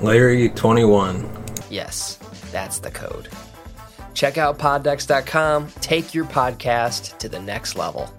Larry21. 0.00 1.70
Yes, 1.70 2.16
that's 2.52 2.78
the 2.80 2.90
code. 2.90 3.28
Check 4.14 4.38
out 4.38 4.58
poddecks.com, 4.58 5.68
take 5.80 6.14
your 6.14 6.24
podcast 6.26 7.16
to 7.18 7.28
the 7.28 7.40
next 7.40 7.76
level. 7.76 8.10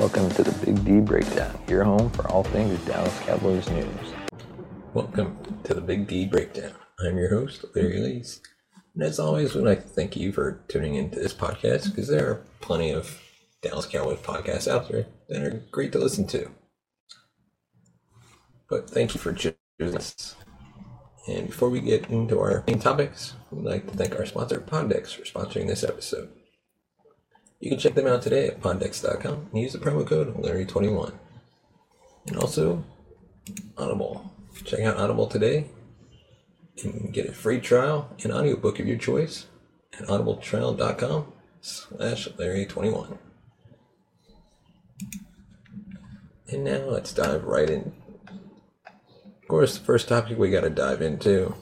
Welcome 0.00 0.30
to 0.30 0.42
the 0.42 0.66
Big 0.66 0.84
D 0.84 1.00
Breakdown, 1.00 1.58
your 1.68 1.84
home 1.84 2.10
for 2.10 2.26
all 2.28 2.42
things 2.42 2.78
Dallas 2.86 3.16
Cowboys 3.20 3.68
news. 3.70 3.86
Welcome 4.94 5.36
to 5.64 5.74
the 5.74 5.80
Big 5.80 6.08
D 6.08 6.26
Breakdown. 6.26 6.72
I'm 6.98 7.16
your 7.16 7.30
host, 7.30 7.64
Larry 7.74 8.00
Lees. 8.00 8.40
And 9.00 9.08
as 9.08 9.18
always, 9.18 9.54
we'd 9.54 9.64
like 9.64 9.80
to 9.80 9.88
thank 9.88 10.14
you 10.14 10.30
for 10.30 10.60
tuning 10.68 10.94
into 10.94 11.18
this 11.18 11.32
podcast 11.32 11.88
because 11.88 12.08
there 12.08 12.28
are 12.28 12.44
plenty 12.60 12.90
of 12.90 13.18
Dallas 13.62 13.86
Cowboys 13.86 14.18
podcasts 14.18 14.68
out 14.68 14.90
there 14.90 15.06
that 15.30 15.42
are 15.42 15.62
great 15.70 15.90
to 15.92 15.98
listen 15.98 16.26
to. 16.26 16.50
But 18.68 18.90
thank 18.90 19.14
you 19.14 19.18
for 19.20 19.32
choosing 19.32 19.96
us. 19.96 20.36
And 21.26 21.46
before 21.46 21.70
we 21.70 21.80
get 21.80 22.10
into 22.10 22.38
our 22.40 22.62
main 22.66 22.78
topics, 22.78 23.36
we'd 23.50 23.64
like 23.64 23.90
to 23.90 23.96
thank 23.96 24.14
our 24.18 24.26
sponsor, 24.26 24.60
Pod 24.60 24.90
Decks, 24.90 25.14
for 25.14 25.22
sponsoring 25.22 25.66
this 25.66 25.82
episode. 25.82 26.28
You 27.58 27.70
can 27.70 27.78
check 27.78 27.94
them 27.94 28.06
out 28.06 28.20
today 28.20 28.48
at 28.48 28.60
poddecks.com 28.60 29.48
and 29.50 29.62
use 29.62 29.72
the 29.72 29.78
promo 29.78 30.06
code 30.06 30.36
Larry21. 30.36 31.14
And 32.26 32.36
also, 32.36 32.84
Audible. 33.78 34.30
Check 34.66 34.80
out 34.80 34.98
Audible 34.98 35.26
today 35.26 35.68
and 36.84 37.12
get 37.12 37.28
a 37.28 37.32
free 37.32 37.60
trial 37.60 38.10
and 38.22 38.32
audiobook 38.32 38.80
of 38.80 38.86
your 38.86 38.98
choice 38.98 39.46
at 39.98 40.06
audibletrial.com 40.06 41.32
slash 41.60 42.28
Larry21. 42.28 43.18
And 46.48 46.64
now 46.64 46.84
let's 46.86 47.12
dive 47.12 47.44
right 47.44 47.70
in. 47.70 47.92
Of 49.42 49.48
course, 49.48 49.78
the 49.78 49.84
first 49.84 50.08
topic 50.08 50.38
we 50.38 50.50
got 50.50 50.62
to 50.62 50.70
dive 50.70 51.02
into 51.02 51.54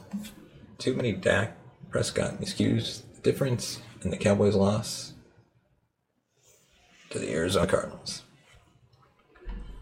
too 0.78 0.94
many 0.94 1.12
Dak 1.12 1.56
Prescott 1.90 2.36
excuse 2.40 3.02
the 3.14 3.20
difference 3.20 3.80
in 4.02 4.10
the 4.10 4.16
Cowboys' 4.16 4.54
loss 4.54 5.14
to 7.10 7.18
the 7.18 7.32
Arizona 7.32 7.66
Cardinals. 7.66 8.22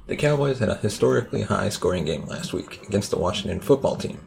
The 0.06 0.16
Cowboys 0.16 0.60
had 0.60 0.69
a 0.69 0.76
historically 0.76 1.42
high 1.42 1.69
scoring 1.69 2.04
game 2.04 2.26
last 2.26 2.52
week 2.52 2.80
against 2.86 3.10
the 3.10 3.19
Washington 3.19 3.60
football 3.60 3.96
team, 3.96 4.20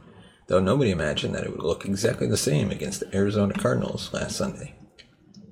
though 0.50 0.60
nobody 0.60 0.92
imagined 0.92 1.36
that 1.36 1.46
it 1.46 1.52
would 1.52 1.64
look 1.64 1.86
exactly 1.86 2.28
the 2.28 2.36
same 2.36 2.72
against 2.72 3.00
the 3.00 3.16
Arizona 3.16 3.54
Cardinals 3.54 4.12
last 4.12 4.36
Sunday. 4.36 4.76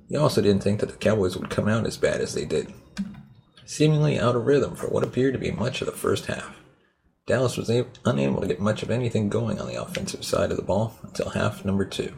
He 0.09 0.17
also 0.17 0.41
didn't 0.41 0.63
think 0.63 0.79
that 0.79 0.89
the 0.89 0.97
Cowboys 0.97 1.37
would 1.37 1.49
come 1.49 1.67
out 1.67 1.85
as 1.85 1.97
bad 1.97 2.19
as 2.19 2.33
they 2.33 2.45
did. 2.45 2.73
Seemingly 3.65 4.19
out 4.19 4.35
of 4.35 4.45
rhythm 4.45 4.75
for 4.75 4.87
what 4.87 5.03
appeared 5.03 5.33
to 5.33 5.39
be 5.39 5.51
much 5.51 5.81
of 5.81 5.85
the 5.85 5.93
first 5.93 6.25
half, 6.25 6.55
Dallas 7.27 7.57
was 7.57 7.69
a- 7.69 7.85
unable 8.05 8.41
to 8.41 8.47
get 8.47 8.59
much 8.59 8.81
of 8.81 8.89
anything 8.89 9.29
going 9.29 9.59
on 9.59 9.67
the 9.67 9.81
offensive 9.81 10.23
side 10.23 10.49
of 10.49 10.57
the 10.57 10.63
ball 10.63 10.95
until 11.03 11.29
half 11.29 11.63
number 11.63 11.85
two. 11.85 12.13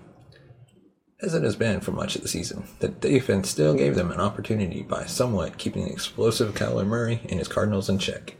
As 1.22 1.34
it 1.34 1.44
has 1.44 1.58
been 1.58 1.82
for 1.82 1.92
much 1.92 2.16
of 2.16 2.22
the 2.22 2.30
season, 2.30 2.64
the 2.80 2.88
defense 2.88 3.50
still 3.50 3.74
gave 3.74 3.96
them 3.96 4.12
an 4.12 4.22
opportunity 4.22 4.84
by 4.84 5.06
somewhat 5.06 5.58
keeping 5.58 5.84
the 5.84 5.92
explosive 5.92 6.54
Kyler 6.54 6.88
Murray 6.88 7.20
and 7.28 7.40
his 7.40 7.50
Cardinals 7.50 7.90
in 7.90 8.00
check. 8.00 8.38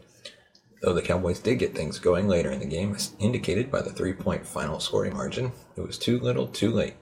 Though 0.82 0.94
the 0.94 1.02
Cowboys 1.02 1.40
did 1.40 1.58
get 1.58 1.74
things 1.74 1.98
going 1.98 2.26
later 2.26 2.50
in 2.50 2.60
the 2.60 2.66
game, 2.66 2.94
as 2.94 3.14
indicated 3.18 3.70
by 3.70 3.82
the 3.82 3.92
three 3.92 4.14
point 4.14 4.46
final 4.46 4.80
scoring 4.80 5.14
margin, 5.14 5.52
it 5.76 5.82
was 5.82 5.98
too 5.98 6.18
little 6.18 6.46
too 6.46 6.70
late. 6.70 6.94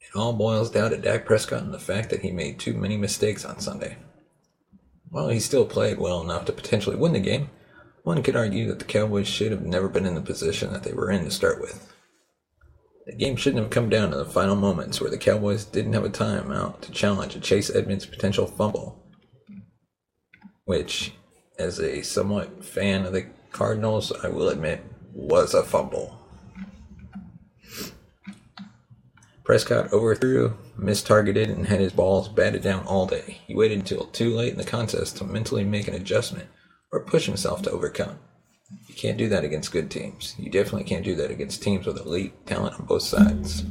It 0.00 0.16
all 0.16 0.32
boils 0.32 0.70
down 0.70 0.90
to 0.90 0.96
Dak 0.96 1.26
Prescott 1.26 1.62
and 1.62 1.74
the 1.74 1.78
fact 1.78 2.10
that 2.10 2.22
he 2.22 2.30
made 2.30 2.58
too 2.58 2.74
many 2.74 2.96
mistakes 2.96 3.44
on 3.44 3.58
Sunday. 3.58 3.96
While 5.08 5.28
he 5.28 5.40
still 5.40 5.66
played 5.66 5.98
well 5.98 6.20
enough 6.20 6.44
to 6.46 6.52
potentially 6.52 6.96
win 6.96 7.12
the 7.12 7.20
game, 7.20 7.50
one 8.04 8.22
could 8.22 8.36
argue 8.36 8.68
that 8.68 8.78
the 8.78 8.84
Cowboys 8.84 9.26
should 9.26 9.50
have 9.50 9.62
never 9.62 9.88
been 9.88 10.06
in 10.06 10.14
the 10.14 10.20
position 10.20 10.72
that 10.72 10.82
they 10.82 10.92
were 10.92 11.10
in 11.10 11.24
to 11.24 11.30
start 11.30 11.60
with. 11.60 11.90
The 13.06 13.14
game 13.14 13.36
shouldn't 13.36 13.62
have 13.62 13.70
come 13.70 13.88
down 13.88 14.10
to 14.10 14.16
the 14.16 14.24
final 14.24 14.56
moments 14.56 15.00
where 15.00 15.10
the 15.10 15.18
Cowboys 15.18 15.64
didn't 15.64 15.92
have 15.94 16.04
a 16.04 16.10
timeout 16.10 16.80
to 16.82 16.92
challenge 16.92 17.34
a 17.34 17.40
Chase 17.40 17.74
Edmonds 17.74 18.06
potential 18.06 18.46
fumble. 18.46 19.02
Which, 20.64 21.12
as 21.58 21.78
a 21.78 22.02
somewhat 22.02 22.64
fan 22.64 23.04
of 23.04 23.12
the 23.12 23.26
Cardinals, 23.52 24.12
I 24.22 24.28
will 24.28 24.48
admit, 24.48 24.84
was 25.12 25.54
a 25.54 25.62
fumble. 25.62 26.18
Prescott 29.44 29.92
overthrew, 29.92 30.54
mistargeted, 30.78 31.50
and 31.50 31.66
had 31.66 31.80
his 31.80 31.92
balls 31.92 32.28
batted 32.28 32.62
down 32.62 32.86
all 32.86 33.06
day. 33.06 33.42
He 33.46 33.54
waited 33.54 33.78
until 33.78 34.06
too 34.06 34.34
late 34.34 34.52
in 34.52 34.58
the 34.58 34.64
contest 34.64 35.18
to 35.18 35.24
mentally 35.24 35.64
make 35.64 35.86
an 35.86 35.94
adjustment 35.94 36.48
or 36.90 37.00
push 37.00 37.26
himself 37.26 37.60
to 37.62 37.70
overcome. 37.70 38.18
You 38.88 38.94
can't 38.94 39.18
do 39.18 39.28
that 39.28 39.44
against 39.44 39.70
good 39.70 39.90
teams. 39.90 40.34
You 40.38 40.50
definitely 40.50 40.84
can't 40.84 41.04
do 41.04 41.14
that 41.16 41.30
against 41.30 41.62
teams 41.62 41.86
with 41.86 41.98
elite 41.98 42.46
talent 42.46 42.80
on 42.80 42.86
both 42.86 43.02
sides. 43.02 43.64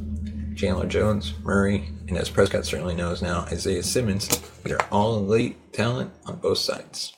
Chandler 0.54 0.86
Jones, 0.86 1.34
Murray, 1.42 1.90
and 2.06 2.16
as 2.16 2.30
Prescott 2.30 2.64
certainly 2.64 2.94
knows 2.94 3.20
now, 3.20 3.40
Isaiah 3.50 3.82
Simmons, 3.82 4.28
they're 4.62 4.80
all 4.92 5.16
elite 5.16 5.72
talent 5.72 6.12
on 6.26 6.36
both 6.36 6.58
sides. 6.58 7.14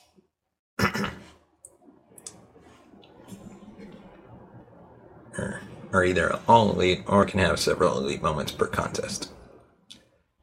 Are 5.93 6.03
either 6.03 6.39
all 6.47 6.71
elite 6.71 7.03
or 7.07 7.25
can 7.25 7.39
have 7.39 7.59
several 7.59 7.97
elite 7.97 8.21
moments 8.21 8.51
per 8.51 8.67
contest. 8.67 9.31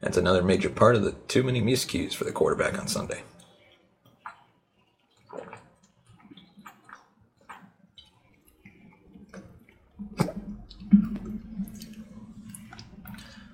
That's 0.00 0.16
another 0.16 0.42
major 0.42 0.70
part 0.70 0.96
of 0.96 1.02
the 1.02 1.12
too 1.12 1.42
many 1.42 1.62
miscues 1.62 2.14
for 2.14 2.24
the 2.24 2.32
quarterback 2.32 2.78
on 2.78 2.88
Sunday. 2.88 3.22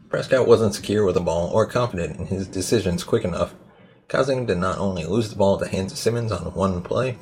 Prescott 0.09 0.49
wasn't 0.49 0.75
secure 0.75 1.05
with 1.05 1.15
the 1.15 1.21
ball 1.21 1.51
or 1.53 1.67
confident 1.67 2.19
in 2.19 2.27
his 2.27 2.49
decisions 2.49 3.05
quick 3.05 3.25
enough, 3.25 3.55
causing 4.11 4.39
him 4.39 4.47
to 4.49 4.55
not 4.57 4.77
only 4.79 5.05
lose 5.07 5.31
the 5.31 5.37
ball 5.37 5.55
at 5.55 5.61
the 5.61 5.75
hands 5.75 5.93
of 5.93 5.99
Simmons 5.99 6.33
on 6.33 6.53
one 6.53 6.83
play, 6.83 7.17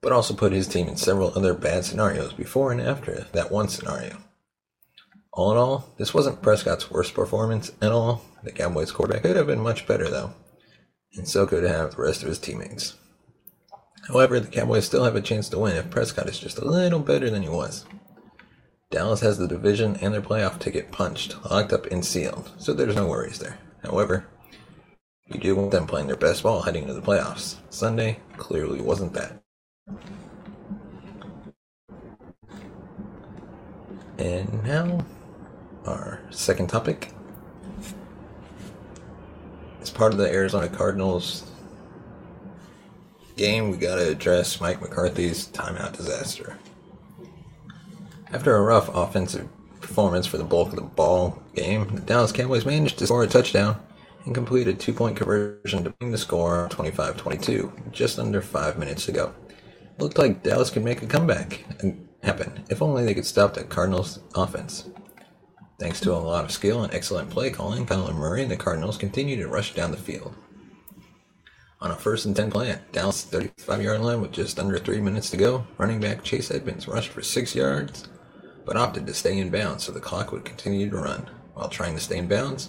but 0.00 0.12
also 0.12 0.34
put 0.34 0.50
his 0.50 0.66
team 0.66 0.88
in 0.88 0.96
several 0.96 1.32
other 1.36 1.52
bad 1.52 1.84
scenarios 1.84 2.32
before 2.32 2.72
and 2.72 2.80
after 2.80 3.26
that 3.32 3.52
one 3.52 3.68
scenario. 3.68 4.16
All 5.32 5.52
in 5.52 5.58
all, 5.58 5.92
this 5.98 6.14
wasn't 6.14 6.42
Prescott's 6.42 6.90
worst 6.90 7.14
performance 7.14 7.70
at 7.82 7.92
all. 7.92 8.24
The 8.42 8.50
Cowboys 8.50 8.90
quarterback 8.90 9.22
could 9.22 9.36
have 9.36 9.46
been 9.46 9.60
much 9.60 9.86
better 9.86 10.08
though, 10.08 10.32
and 11.14 11.28
so 11.28 11.46
could 11.46 11.64
have 11.64 11.94
the 11.94 12.02
rest 12.02 12.22
of 12.22 12.28
his 12.28 12.38
teammates. 12.38 12.94
However, 14.08 14.40
the 14.40 14.48
Cowboys 14.48 14.86
still 14.86 15.04
have 15.04 15.16
a 15.16 15.20
chance 15.20 15.50
to 15.50 15.58
win 15.58 15.76
if 15.76 15.90
Prescott 15.90 16.28
is 16.28 16.40
just 16.40 16.58
a 16.58 16.64
little 16.64 16.98
better 16.98 17.28
than 17.28 17.42
he 17.42 17.48
was. 17.50 17.84
Dallas 18.90 19.20
has 19.20 19.36
the 19.36 19.46
division 19.46 19.96
and 19.96 20.14
their 20.14 20.22
playoff 20.22 20.58
ticket 20.58 20.90
punched, 20.90 21.36
locked 21.48 21.74
up, 21.74 21.86
and 21.86 22.04
sealed, 22.04 22.50
so 22.58 22.72
there's 22.72 22.96
no 22.96 23.06
worries 23.06 23.38
there. 23.38 23.58
However, 23.84 24.26
you 25.30 25.38
do 25.38 25.54
want 25.54 25.70
them 25.70 25.86
playing 25.86 26.08
their 26.08 26.16
best 26.16 26.42
ball 26.42 26.62
heading 26.62 26.82
into 26.82 26.94
the 26.94 27.00
playoffs. 27.00 27.56
Sunday 27.70 28.18
clearly 28.36 28.80
wasn't 28.80 29.12
that. 29.12 29.42
And 34.18 34.64
now, 34.64 35.04
our 35.86 36.20
second 36.30 36.66
topic. 36.66 37.12
As 39.80 39.88
part 39.88 40.12
of 40.12 40.18
the 40.18 40.30
Arizona 40.30 40.68
Cardinals 40.68 41.50
game, 43.36 43.70
we 43.70 43.78
got 43.78 43.94
to 43.94 44.08
address 44.08 44.60
Mike 44.60 44.82
McCarthy's 44.82 45.46
timeout 45.48 45.96
disaster. 45.96 46.58
After 48.32 48.54
a 48.56 48.62
rough 48.62 48.94
offensive 48.94 49.48
performance 49.80 50.26
for 50.26 50.36
the 50.36 50.44
bulk 50.44 50.68
of 50.68 50.76
the 50.76 50.82
ball 50.82 51.42
game, 51.54 51.94
the 51.94 52.00
Dallas 52.02 52.32
Cowboys 52.32 52.66
managed 52.66 52.98
to 52.98 53.06
score 53.06 53.22
a 53.22 53.26
touchdown 53.26 53.80
and 54.24 54.34
complete 54.34 54.68
a 54.68 54.74
two 54.74 54.92
point 54.92 55.16
conversion 55.16 55.84
to 55.84 55.90
bring 55.90 56.10
the 56.10 56.18
score 56.18 56.68
25 56.70 57.16
22, 57.16 57.72
just 57.92 58.18
under 58.18 58.42
five 58.42 58.78
minutes 58.78 59.06
to 59.06 59.12
go. 59.12 59.34
Looked 59.98 60.18
like 60.18 60.42
Dallas 60.42 60.70
could 60.70 60.84
make 60.84 61.02
a 61.02 61.06
comeback 61.06 61.64
and 61.80 62.08
happen 62.22 62.64
if 62.68 62.82
only 62.82 63.04
they 63.04 63.14
could 63.14 63.26
stop 63.26 63.54
the 63.54 63.64
Cardinals' 63.64 64.20
offense. 64.34 64.88
Thanks 65.78 66.00
to 66.00 66.12
a 66.12 66.16
lot 66.16 66.44
of 66.44 66.50
skill 66.50 66.82
and 66.82 66.92
excellent 66.92 67.30
play 67.30 67.50
calling, 67.50 67.86
Kyler 67.86 68.14
Murray 68.14 68.42
and 68.42 68.50
the 68.50 68.56
Cardinals 68.56 68.98
continued 68.98 69.38
to 69.38 69.48
rush 69.48 69.74
down 69.74 69.90
the 69.90 69.96
field. 69.96 70.34
On 71.80 71.90
a 71.90 71.96
first 71.96 72.26
and 72.26 72.36
10 72.36 72.50
play 72.50 72.70
at 72.70 72.92
Dallas' 72.92 73.24
35 73.24 73.82
yard 73.82 74.00
line 74.02 74.20
with 74.20 74.32
just 74.32 74.58
under 74.58 74.78
three 74.78 75.00
minutes 75.00 75.30
to 75.30 75.38
go, 75.38 75.66
running 75.78 75.98
back 75.98 76.22
Chase 76.22 76.50
Edmonds 76.50 76.86
rushed 76.86 77.08
for 77.08 77.22
six 77.22 77.54
yards, 77.54 78.08
but 78.66 78.76
opted 78.76 79.06
to 79.06 79.14
stay 79.14 79.38
in 79.38 79.48
bounds 79.48 79.84
so 79.84 79.92
the 79.92 80.00
clock 80.00 80.32
would 80.32 80.44
continue 80.44 80.90
to 80.90 80.96
run. 80.96 81.30
While 81.54 81.70
trying 81.70 81.94
to 81.94 82.00
stay 82.00 82.18
in 82.18 82.28
bounds, 82.28 82.68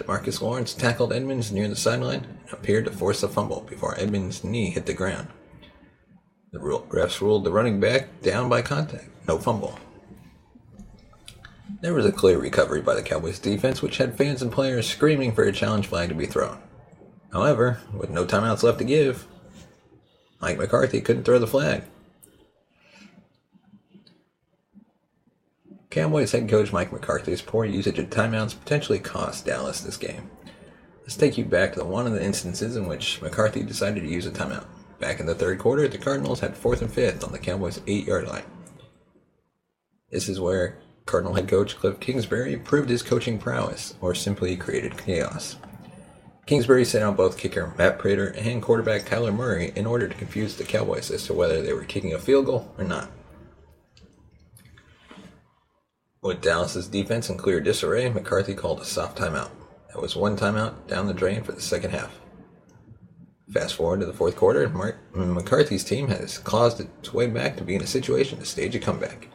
Demarcus 0.00 0.40
Lawrence 0.40 0.72
tackled 0.72 1.12
Edmonds 1.12 1.52
near 1.52 1.68
the 1.68 1.76
sideline 1.76 2.26
and 2.42 2.52
appeared 2.52 2.86
to 2.86 2.90
force 2.90 3.22
a 3.22 3.28
fumble 3.28 3.60
before 3.68 3.98
Edmonds' 3.98 4.42
knee 4.42 4.70
hit 4.70 4.86
the 4.86 4.94
ground. 4.94 5.28
The 6.52 6.58
refs 6.58 7.20
ruled 7.20 7.44
the 7.44 7.52
running 7.52 7.78
back 7.78 8.22
down 8.22 8.48
by 8.48 8.62
contact, 8.62 9.08
no 9.28 9.38
fumble. 9.38 9.78
There 11.80 11.94
was 11.94 12.06
a 12.06 12.12
clear 12.12 12.38
recovery 12.38 12.80
by 12.80 12.94
the 12.94 13.02
Cowboys 13.02 13.38
defense, 13.38 13.82
which 13.82 13.98
had 13.98 14.16
fans 14.16 14.42
and 14.42 14.50
players 14.50 14.88
screaming 14.88 15.32
for 15.32 15.44
a 15.44 15.52
challenge 15.52 15.86
flag 15.86 16.08
to 16.08 16.14
be 16.14 16.26
thrown. 16.26 16.58
However, 17.32 17.80
with 17.92 18.10
no 18.10 18.24
timeouts 18.24 18.62
left 18.62 18.78
to 18.78 18.84
give, 18.84 19.26
Mike 20.40 20.58
McCarthy 20.58 21.00
couldn't 21.00 21.24
throw 21.24 21.38
the 21.38 21.46
flag. 21.46 21.84
Cowboys 25.90 26.30
head 26.30 26.48
coach 26.48 26.72
Mike 26.72 26.92
McCarthy's 26.92 27.42
poor 27.42 27.64
usage 27.64 27.98
of 27.98 28.10
timeouts 28.10 28.56
potentially 28.56 29.00
cost 29.00 29.44
Dallas 29.44 29.80
this 29.80 29.96
game. 29.96 30.30
Let's 31.02 31.16
take 31.16 31.36
you 31.36 31.44
back 31.44 31.72
to 31.74 31.84
one 31.84 32.06
of 32.06 32.12
the 32.12 32.24
instances 32.24 32.76
in 32.76 32.86
which 32.86 33.20
McCarthy 33.20 33.64
decided 33.64 34.04
to 34.04 34.08
use 34.08 34.24
a 34.24 34.30
timeout. 34.30 34.66
Back 35.00 35.18
in 35.18 35.26
the 35.26 35.34
third 35.34 35.58
quarter, 35.58 35.88
the 35.88 35.98
Cardinals 35.98 36.38
had 36.38 36.56
fourth 36.56 36.80
and 36.80 36.92
fifth 36.92 37.24
on 37.24 37.32
the 37.32 37.40
Cowboys' 37.40 37.80
eight 37.88 38.06
yard 38.06 38.28
line. 38.28 38.44
This 40.12 40.28
is 40.28 40.38
where 40.38 40.78
Cardinal 41.06 41.34
head 41.34 41.48
coach 41.48 41.76
Cliff 41.76 41.98
Kingsbury 41.98 42.56
proved 42.56 42.88
his 42.88 43.02
coaching 43.02 43.36
prowess, 43.36 43.94
or 44.00 44.14
simply 44.14 44.56
created 44.56 44.96
chaos. 44.96 45.56
Kingsbury 46.46 46.84
sent 46.84 47.02
out 47.02 47.16
both 47.16 47.36
kicker 47.36 47.74
Matt 47.76 47.98
Prater 47.98 48.28
and 48.38 48.62
quarterback 48.62 49.02
Kyler 49.02 49.34
Murray 49.34 49.72
in 49.74 49.86
order 49.86 50.06
to 50.06 50.14
confuse 50.14 50.54
the 50.54 50.62
Cowboys 50.62 51.10
as 51.10 51.26
to 51.26 51.34
whether 51.34 51.62
they 51.62 51.72
were 51.72 51.82
kicking 51.82 52.14
a 52.14 52.18
field 52.20 52.46
goal 52.46 52.72
or 52.78 52.84
not. 52.84 53.10
With 56.22 56.42
Dallas's 56.42 56.86
defense 56.86 57.30
in 57.30 57.38
clear 57.38 57.60
disarray, 57.60 58.10
McCarthy 58.10 58.54
called 58.54 58.80
a 58.80 58.84
soft 58.84 59.16
timeout. 59.16 59.48
That 59.88 60.02
was 60.02 60.14
one 60.14 60.36
timeout 60.36 60.86
down 60.86 61.06
the 61.06 61.14
drain 61.14 61.42
for 61.42 61.52
the 61.52 61.62
second 61.62 61.92
half. 61.92 62.20
Fast 63.50 63.74
forward 63.74 64.00
to 64.00 64.06
the 64.06 64.12
fourth 64.12 64.36
quarter, 64.36 64.68
Mark, 64.68 64.98
McCarthy's 65.14 65.82
team 65.82 66.08
has 66.08 66.36
clawed 66.36 66.78
its 66.78 67.14
way 67.14 67.26
back 67.26 67.56
to 67.56 67.64
be 67.64 67.74
in 67.74 67.82
a 67.82 67.86
situation 67.86 68.38
to 68.38 68.44
stage 68.44 68.76
a 68.76 68.78
comeback. 68.78 69.28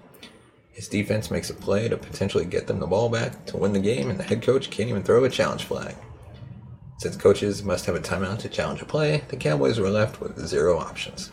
His 0.73 0.87
defense 0.87 1.31
makes 1.31 1.49
a 1.49 1.55
play 1.55 1.89
to 1.89 1.97
potentially 1.97 2.45
get 2.45 2.67
them 2.67 2.79
the 2.79 2.85
ball 2.85 3.09
back 3.09 3.47
to 3.47 3.57
win 3.57 3.73
the 3.73 3.79
game, 3.79 4.11
and 4.11 4.19
the 4.19 4.23
head 4.23 4.43
coach 4.43 4.69
can't 4.69 4.89
even 4.89 5.01
throw 5.01 5.23
a 5.23 5.29
challenge 5.29 5.63
flag. 5.63 5.95
Since 6.99 7.17
coaches 7.17 7.63
must 7.63 7.87
have 7.87 7.95
a 7.95 7.99
timeout 7.99 8.37
to 8.39 8.49
challenge 8.49 8.83
a 8.83 8.85
play, 8.85 9.23
the 9.29 9.37
Cowboys 9.37 9.79
were 9.79 9.89
left 9.89 10.21
with 10.21 10.37
zero 10.45 10.77
options. 10.77 11.31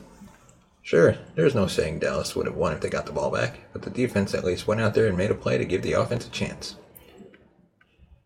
Sure, 0.82 1.17
there's 1.37 1.55
no 1.55 1.69
saying 1.69 2.00
Dallas 2.00 2.34
would 2.34 2.46
have 2.46 2.56
won 2.56 2.73
if 2.73 2.81
they 2.81 2.90
got 2.90 3.06
the 3.06 3.12
ball 3.12 3.31
back, 3.31 3.61
but 3.73 3.82
the 3.82 3.90
defense 3.90 4.34
at 4.34 4.44
least 4.44 4.67
went 4.67 4.81
out 4.81 4.94
there 4.94 5.06
and 5.06 5.17
made 5.17 5.31
a 5.31 5.34
play 5.34 5.56
to 5.56 5.64
give 5.64 5.82
the 5.82 5.93
offense 5.93 6.26
a 6.26 6.31
chance. 6.31 6.75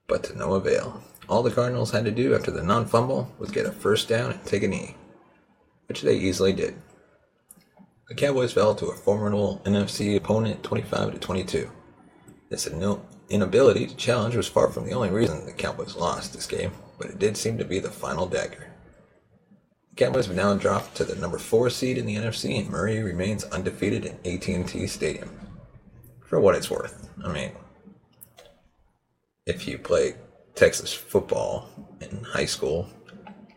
But 0.08 0.24
to 0.24 0.38
no 0.38 0.54
avail. 0.54 1.02
All 1.28 1.42
the 1.42 1.50
Cardinals 1.50 1.90
had 1.90 2.04
to 2.04 2.10
do 2.10 2.34
after 2.34 2.50
the 2.50 2.62
non 2.62 2.86
fumble 2.86 3.30
was 3.38 3.50
get 3.50 3.66
a 3.66 3.72
first 3.72 4.08
down 4.08 4.30
and 4.30 4.44
take 4.44 4.62
a 4.62 4.68
knee, 4.68 4.96
which 5.86 6.02
they 6.02 6.16
easily 6.16 6.52
did. 6.52 6.76
The 8.08 8.14
Cowboys 8.14 8.52
fell 8.52 8.74
to 8.76 8.86
a 8.86 8.96
formidable 8.96 9.60
NFC 9.64 10.16
opponent 10.16 10.62
25 10.62 11.12
to 11.12 11.18
22. 11.18 11.70
This 12.48 12.68
inability 13.28 13.86
to 13.88 13.96
challenge 13.96 14.36
was 14.36 14.46
far 14.46 14.70
from 14.70 14.86
the 14.86 14.92
only 14.92 15.10
reason 15.10 15.44
the 15.44 15.52
Cowboys 15.52 15.96
lost 15.96 16.32
this 16.32 16.46
game, 16.46 16.70
but 16.98 17.08
it 17.08 17.18
did 17.18 17.36
seem 17.36 17.58
to 17.58 17.64
be 17.64 17.80
the 17.80 17.90
final 17.90 18.26
dagger. 18.26 18.72
Cowboys 19.96 20.26
have 20.26 20.36
now 20.36 20.54
dropped 20.54 20.94
to 20.96 21.04
the 21.04 21.16
number 21.16 21.38
4 21.38 21.70
seed 21.70 21.96
in 21.96 22.04
the 22.04 22.16
NFC 22.16 22.60
and 22.60 22.68
Murray 22.68 23.02
remains 23.02 23.44
undefeated 23.44 24.04
at 24.04 24.26
AT&T 24.26 24.86
Stadium. 24.88 25.30
For 26.26 26.38
what 26.38 26.54
it's 26.54 26.70
worth. 26.70 27.08
I 27.24 27.32
mean, 27.32 27.52
if 29.46 29.66
you 29.66 29.78
play 29.78 30.16
Texas 30.54 30.92
football 30.92 31.70
in 32.02 32.24
high 32.24 32.44
school, 32.44 32.88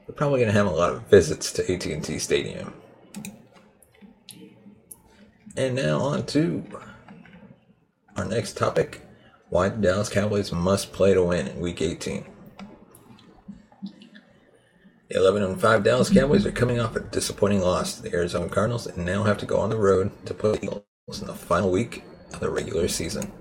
you're 0.07 0.15
probably 0.15 0.39
going 0.39 0.51
to 0.51 0.57
have 0.57 0.67
a 0.67 0.71
lot 0.71 0.93
of 0.93 1.03
visits 1.07 1.51
to 1.53 1.73
AT&T 1.73 2.19
Stadium. 2.19 2.73
And 5.57 5.75
now 5.75 5.99
on 5.99 6.25
to 6.27 6.63
our 8.15 8.23
next 8.23 8.55
topic 8.55 9.01
why 9.49 9.67
the 9.67 9.77
Dallas 9.77 10.09
Cowboys 10.09 10.53
must 10.53 10.93
play 10.93 11.13
to 11.13 11.23
win 11.23 11.47
in 11.47 11.59
Week 11.59 11.81
18. 11.81 12.25
The 15.09 15.17
11 15.17 15.41
and 15.41 15.59
5 15.59 15.83
Dallas 15.83 16.11
Cowboys 16.11 16.45
are 16.45 16.51
coming 16.51 16.79
off 16.79 16.95
a 16.95 16.99
disappointing 16.99 17.61
loss 17.61 17.95
to 17.95 18.03
the 18.03 18.13
Arizona 18.13 18.47
Cardinals 18.47 18.85
and 18.85 19.03
now 19.03 19.23
have 19.23 19.39
to 19.39 19.47
go 19.47 19.57
on 19.57 19.71
the 19.71 19.75
road 19.75 20.11
to 20.27 20.35
play 20.35 20.51
the 20.51 20.65
Eagles 20.65 21.21
in 21.21 21.25
the 21.25 21.33
final 21.33 21.71
week 21.71 22.03
of 22.31 22.39
the 22.39 22.49
regular 22.51 22.87
season. 22.87 23.31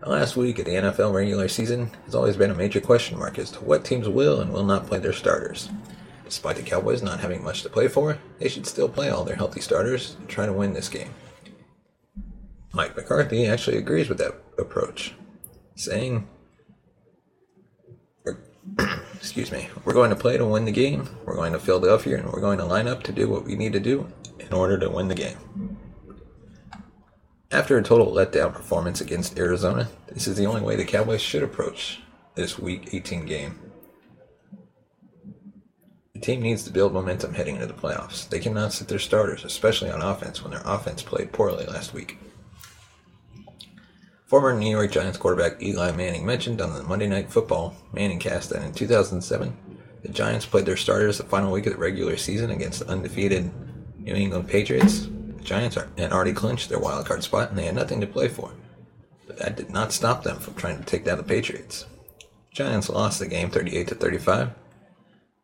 The 0.00 0.10
last 0.10 0.36
week 0.36 0.58
of 0.58 0.66
the 0.66 0.72
NFL 0.72 1.14
regular 1.14 1.48
season 1.48 1.90
has 2.04 2.14
always 2.14 2.36
been 2.36 2.50
a 2.50 2.54
major 2.54 2.82
question 2.82 3.18
mark 3.18 3.38
as 3.38 3.50
to 3.52 3.64
what 3.64 3.82
teams 3.82 4.10
will 4.10 4.42
and 4.42 4.52
will 4.52 4.66
not 4.66 4.88
play 4.88 4.98
their 4.98 5.14
starters. 5.14 5.70
Despite 6.26 6.56
the 6.56 6.62
Cowboys 6.62 7.02
not 7.02 7.20
having 7.20 7.42
much 7.42 7.62
to 7.62 7.70
play 7.70 7.88
for, 7.88 8.18
they 8.38 8.50
should 8.50 8.66
still 8.66 8.88
play 8.88 9.08
all 9.08 9.24
their 9.24 9.36
healthy 9.36 9.62
starters 9.62 10.16
and 10.20 10.28
try 10.28 10.44
to 10.44 10.52
win 10.52 10.74
this 10.74 10.90
game. 10.90 11.14
Mike 12.74 12.94
McCarthy 12.94 13.46
actually 13.46 13.78
agrees 13.78 14.10
with 14.10 14.18
that 14.18 14.34
approach, 14.58 15.14
saying, 15.76 16.28
excuse 19.20 19.52
me, 19.52 19.68
we're 19.84 19.92
going 19.92 20.08
to 20.08 20.16
play 20.16 20.38
to 20.38 20.46
win 20.46 20.64
the 20.64 20.72
game, 20.72 21.06
we're 21.26 21.36
going 21.36 21.52
to 21.52 21.58
Philadelphia, 21.58 22.16
and 22.16 22.32
we're 22.32 22.40
going 22.40 22.58
to 22.58 22.64
line 22.64 22.88
up 22.88 23.02
to 23.02 23.12
do 23.12 23.28
what 23.28 23.44
we 23.44 23.54
need 23.54 23.74
to 23.74 23.78
do 23.78 24.10
in 24.38 24.52
order 24.52 24.78
to 24.78 24.88
win 24.88 25.08
the 25.08 25.14
game. 25.14 25.76
After 27.52 27.76
a 27.76 27.82
total 27.82 28.10
letdown 28.12 28.54
performance 28.54 29.02
against 29.02 29.38
Arizona, 29.38 29.90
this 30.08 30.26
is 30.26 30.38
the 30.38 30.46
only 30.46 30.62
way 30.62 30.74
the 30.74 30.84
Cowboys 30.86 31.20
should 31.20 31.42
approach 31.42 32.00
this 32.34 32.58
Week 32.58 32.94
18 32.94 33.26
game. 33.26 33.60
The 36.14 36.20
team 36.20 36.40
needs 36.40 36.64
to 36.64 36.72
build 36.72 36.94
momentum 36.94 37.34
heading 37.34 37.56
into 37.56 37.66
the 37.66 37.74
playoffs. 37.74 38.26
They 38.28 38.40
cannot 38.40 38.72
sit 38.72 38.88
their 38.88 38.98
starters, 38.98 39.44
especially 39.44 39.90
on 39.90 40.00
offense, 40.00 40.42
when 40.42 40.52
their 40.52 40.62
offense 40.64 41.02
played 41.02 41.32
poorly 41.32 41.66
last 41.66 41.92
week. 41.92 42.18
Former 44.30 44.54
New 44.54 44.70
York 44.70 44.92
Giants 44.92 45.18
quarterback 45.18 45.60
Eli 45.60 45.90
Manning 45.90 46.24
mentioned 46.24 46.60
on 46.60 46.72
the 46.72 46.84
Monday 46.84 47.08
Night 47.08 47.32
Football 47.32 47.74
Manning 47.92 48.20
cast 48.20 48.50
that 48.50 48.62
in 48.62 48.72
2007, 48.72 49.56
the 50.02 50.08
Giants 50.08 50.46
played 50.46 50.66
their 50.66 50.76
starters 50.76 51.18
the 51.18 51.24
final 51.24 51.50
week 51.50 51.66
of 51.66 51.72
the 51.72 51.80
regular 51.80 52.16
season 52.16 52.52
against 52.52 52.78
the 52.78 52.88
undefeated 52.88 53.50
New 53.98 54.14
England 54.14 54.46
Patriots. 54.46 55.08
The 55.36 55.42
Giants 55.42 55.76
had 55.98 56.12
already 56.12 56.32
clinched 56.32 56.68
their 56.68 56.78
wild 56.78 57.06
card 57.06 57.24
spot 57.24 57.48
and 57.48 57.58
they 57.58 57.64
had 57.64 57.74
nothing 57.74 58.00
to 58.02 58.06
play 58.06 58.28
for. 58.28 58.52
But 59.26 59.38
that 59.38 59.56
did 59.56 59.70
not 59.70 59.92
stop 59.92 60.22
them 60.22 60.38
from 60.38 60.54
trying 60.54 60.78
to 60.78 60.84
take 60.84 61.04
down 61.04 61.18
the 61.18 61.24
Patriots. 61.24 61.86
The 62.20 62.54
Giants 62.54 62.88
lost 62.88 63.18
the 63.18 63.26
game 63.26 63.50
38 63.50 63.88
to 63.88 63.94
35, 63.96 64.50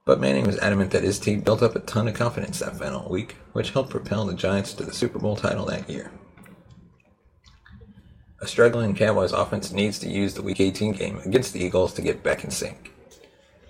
but 0.05 0.21
Manning 0.21 0.47
was 0.47 0.59
adamant 0.59 0.93
that 0.93 1.03
his 1.03 1.19
team 1.19 1.41
built 1.41 1.61
up 1.61 1.75
a 1.75 1.81
ton 1.81 2.07
of 2.07 2.15
confidence 2.15 2.61
that 2.61 2.79
final 2.79 3.11
week, 3.11 3.35
which 3.53 3.71
helped 3.71 3.91
propel 3.91 4.27
the 4.27 4.35
Giants 4.35 4.75
to 4.75 4.85
the 4.85 4.95
Super 4.95 5.19
Bowl 5.19 5.35
title 5.35 5.65
that 5.65 5.91
year. 5.91 6.13
A 8.47 8.49
struggling 8.49 8.95
Cowboys 8.95 9.33
offense 9.33 9.73
needs 9.73 9.99
to 9.99 10.09
use 10.09 10.35
the 10.35 10.41
Week 10.41 10.61
18 10.61 10.93
game 10.93 11.19
against 11.25 11.53
the 11.53 11.65
Eagles 11.65 11.93
to 11.95 12.01
get 12.01 12.23
back 12.23 12.45
in 12.45 12.51
sync. 12.53 12.93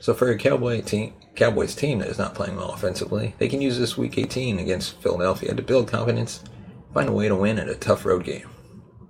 So 0.00 0.12
for 0.12 0.28
a 0.28 0.36
Cowboy 0.36 0.82
team, 0.82 1.14
Cowboys 1.34 1.74
team 1.74 2.00
that 2.00 2.08
is 2.08 2.18
not 2.18 2.34
playing 2.34 2.56
well 2.56 2.72
offensively, 2.72 3.34
they 3.38 3.48
can 3.48 3.62
use 3.62 3.78
this 3.78 3.96
Week 3.96 4.18
18 4.18 4.58
against 4.58 5.00
Philadelphia 5.00 5.54
to 5.54 5.62
build 5.62 5.88
confidence, 5.88 6.44
find 6.92 7.08
a 7.08 7.12
way 7.12 7.26
to 7.26 7.34
win 7.34 7.58
at 7.58 7.70
a 7.70 7.74
tough 7.74 8.04
road 8.04 8.24
game. 8.24 8.50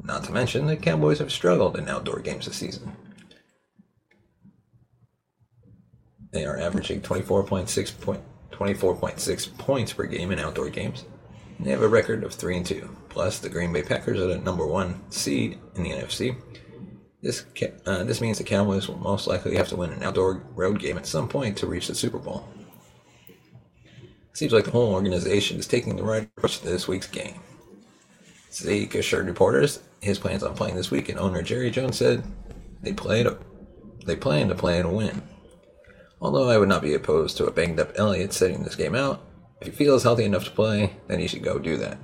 Not 0.04 0.22
to 0.24 0.32
mention, 0.32 0.66
the 0.66 0.76
Cowboys 0.76 1.18
have 1.18 1.32
struggled 1.32 1.76
in 1.76 1.88
outdoor 1.88 2.20
games 2.20 2.46
this 2.46 2.54
season. 2.54 2.92
They 6.30 6.44
are 6.44 6.60
averaging 6.60 7.00
24.6 7.00 8.00
point, 8.00 8.20
24.6 8.52 9.58
points 9.58 9.92
per 9.92 10.04
game 10.04 10.30
in 10.30 10.38
outdoor 10.38 10.70
games. 10.70 11.04
and 11.58 11.66
They 11.66 11.72
have 11.72 11.82
a 11.82 11.88
record 11.88 12.22
of 12.22 12.34
3 12.34 12.58
and 12.58 12.66
2. 12.66 12.88
Plus, 13.16 13.38
the 13.38 13.48
Green 13.48 13.72
Bay 13.72 13.80
Packers 13.80 14.20
are 14.20 14.26
the 14.26 14.36
number 14.36 14.66
one 14.66 15.00
seed 15.10 15.58
in 15.74 15.84
the 15.84 15.92
NFC. 15.92 16.36
This 17.22 17.46
uh, 17.86 18.04
this 18.04 18.20
means 18.20 18.36
the 18.36 18.44
Cowboys 18.44 18.88
will 18.88 18.98
most 18.98 19.26
likely 19.26 19.56
have 19.56 19.68
to 19.68 19.76
win 19.76 19.90
an 19.90 20.02
outdoor 20.02 20.42
road 20.54 20.78
game 20.78 20.98
at 20.98 21.06
some 21.06 21.26
point 21.26 21.56
to 21.56 21.66
reach 21.66 21.86
the 21.86 21.94
Super 21.94 22.18
Bowl. 22.18 22.46
Seems 24.34 24.52
like 24.52 24.66
the 24.66 24.70
whole 24.70 24.92
organization 24.92 25.58
is 25.58 25.66
taking 25.66 25.96
the 25.96 26.02
right 26.02 26.24
approach 26.36 26.58
to 26.58 26.66
this 26.66 26.86
week's 26.86 27.06
game. 27.06 27.40
Zeke 28.52 28.96
assured 28.96 29.28
reporters 29.28 29.80
his 30.02 30.18
plans 30.18 30.42
on 30.42 30.54
playing 30.54 30.76
this 30.76 30.90
week, 30.90 31.08
and 31.08 31.18
owner 31.18 31.40
Jerry 31.40 31.70
Jones 31.70 31.96
said 31.96 32.22
they 32.82 32.92
play 32.92 33.22
to, 33.22 33.38
they 34.04 34.16
plan 34.16 34.48
to 34.48 34.54
play 34.54 34.78
and 34.78 34.94
win. 34.94 35.22
Although 36.20 36.50
I 36.50 36.58
would 36.58 36.68
not 36.68 36.82
be 36.82 36.92
opposed 36.92 37.38
to 37.38 37.46
a 37.46 37.50
banged 37.50 37.80
up 37.80 37.92
Elliott 37.96 38.34
setting 38.34 38.62
this 38.62 38.76
game 38.76 38.94
out, 38.94 39.24
if 39.62 39.68
he 39.68 39.72
feels 39.72 40.02
healthy 40.02 40.24
enough 40.24 40.44
to 40.44 40.50
play, 40.50 40.96
then 41.06 41.18
he 41.18 41.28
should 41.28 41.42
go 41.42 41.58
do 41.58 41.78
that. 41.78 41.96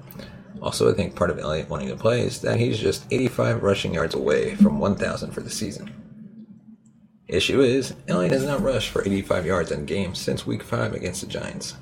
Also, 0.62 0.88
I 0.88 0.95
think 0.95 1.16
part 1.16 1.31
of 1.31 1.40
Elliott 1.40 1.69
wanting 1.69 1.88
to 1.88 1.97
play 1.97 2.21
is 2.21 2.40
that 2.42 2.61
he's 2.61 2.78
just 2.78 3.04
85 3.11 3.64
rushing 3.64 3.92
yards 3.92 4.14
away 4.14 4.54
from 4.54 4.78
1,000 4.78 5.33
for 5.33 5.40
the 5.40 5.50
season. 5.50 5.92
Issue 7.26 7.61
is, 7.62 7.95
Elliott 8.07 8.31
has 8.31 8.45
not 8.45 8.62
rushed 8.62 8.90
for 8.90 9.02
85 9.02 9.45
yards 9.45 9.73
in 9.73 9.87
games 9.87 10.21
since 10.21 10.47
Week 10.47 10.62
5 10.62 10.95
against 10.95 11.21
the 11.21 11.26
Giants. 11.26 11.75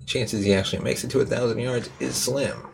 The 0.00 0.04
chances 0.04 0.44
he 0.44 0.52
actually 0.52 0.82
makes 0.82 1.02
it 1.02 1.10
to 1.12 1.18
1,000 1.18 1.58
yards 1.58 1.88
is 1.98 2.14
slim. 2.14 2.66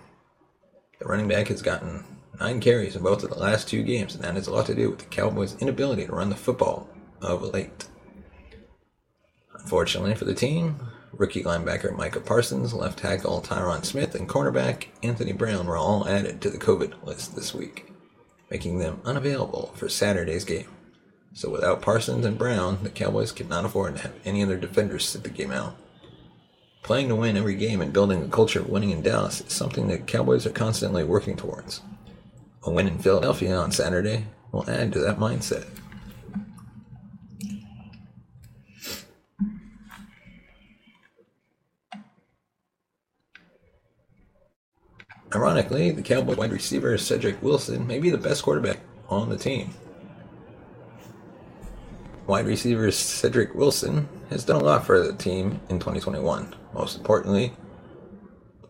The 0.98 1.04
running 1.04 1.28
back 1.28 1.46
has 1.48 1.62
gotten 1.62 2.04
9 2.40 2.58
carries 2.60 2.96
in 2.96 3.04
both 3.04 3.22
of 3.22 3.30
the 3.30 3.38
last 3.38 3.68
two 3.68 3.84
games, 3.84 4.16
and 4.16 4.24
that 4.24 4.34
has 4.34 4.48
a 4.48 4.52
lot 4.52 4.66
to 4.66 4.74
do 4.74 4.90
with 4.90 4.98
the 4.98 5.04
Cowboys' 5.04 5.56
inability 5.60 6.06
to 6.06 6.12
run 6.12 6.30
the 6.30 6.34
football 6.34 6.88
of 7.22 7.42
late. 7.42 7.86
Unfortunately 9.54 10.16
for 10.16 10.24
the 10.24 10.34
team, 10.34 10.80
rookie 11.18 11.42
linebacker 11.42 11.96
Micah 11.96 12.20
Parsons, 12.20 12.72
left 12.72 12.98
tackle 12.98 13.40
Tyron 13.40 13.84
Smith, 13.84 14.14
and 14.14 14.28
cornerback 14.28 14.86
Anthony 15.02 15.32
Brown 15.32 15.66
were 15.66 15.76
all 15.76 16.06
added 16.08 16.40
to 16.40 16.50
the 16.50 16.58
COVID 16.58 17.04
list 17.04 17.34
this 17.34 17.54
week, 17.54 17.92
making 18.50 18.78
them 18.78 19.00
unavailable 19.04 19.72
for 19.74 19.88
Saturday's 19.88 20.44
game. 20.44 20.68
So 21.32 21.50
without 21.50 21.82
Parsons 21.82 22.24
and 22.24 22.38
Brown, 22.38 22.78
the 22.82 22.90
Cowboys 22.90 23.32
cannot 23.32 23.64
afford 23.64 23.96
to 23.96 24.02
have 24.02 24.14
any 24.24 24.42
of 24.42 24.48
their 24.48 24.56
defenders 24.56 25.06
sit 25.06 25.22
the 25.22 25.28
game 25.28 25.52
out. 25.52 25.76
Playing 26.82 27.08
to 27.08 27.16
win 27.16 27.36
every 27.36 27.56
game 27.56 27.80
and 27.80 27.92
building 27.92 28.22
a 28.22 28.28
culture 28.28 28.60
of 28.60 28.68
winning 28.68 28.90
in 28.90 29.02
Dallas 29.02 29.40
is 29.40 29.52
something 29.52 29.88
the 29.88 29.98
Cowboys 29.98 30.46
are 30.46 30.50
constantly 30.50 31.04
working 31.04 31.36
towards. 31.36 31.82
A 32.62 32.70
win 32.70 32.86
in 32.86 32.98
Philadelphia 32.98 33.56
on 33.56 33.72
Saturday 33.72 34.24
will 34.52 34.68
add 34.70 34.92
to 34.92 35.00
that 35.00 35.18
mindset. 35.18 35.66
Ironically, 45.34 45.90
the 45.90 46.02
Cowboy 46.02 46.36
wide 46.36 46.52
receiver 46.52 46.96
Cedric 46.96 47.42
Wilson 47.42 47.86
may 47.86 47.98
be 47.98 48.10
the 48.10 48.18
best 48.18 48.42
quarterback 48.42 48.80
on 49.08 49.28
the 49.28 49.36
team. 49.36 49.74
Wide 52.26 52.46
receiver 52.46 52.90
Cedric 52.90 53.54
Wilson 53.54 54.08
has 54.30 54.44
done 54.44 54.60
a 54.60 54.64
lot 54.64 54.86
for 54.86 55.00
the 55.00 55.12
team 55.12 55.60
in 55.68 55.78
2021. 55.78 56.54
Most 56.74 56.96
importantly, 56.96 57.52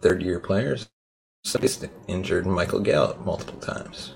third 0.00 0.22
year 0.22 0.40
players 0.40 0.88
injured 2.08 2.46
Michael 2.46 2.80
Gallup 2.80 3.24
multiple 3.24 3.60
times. 3.60 4.14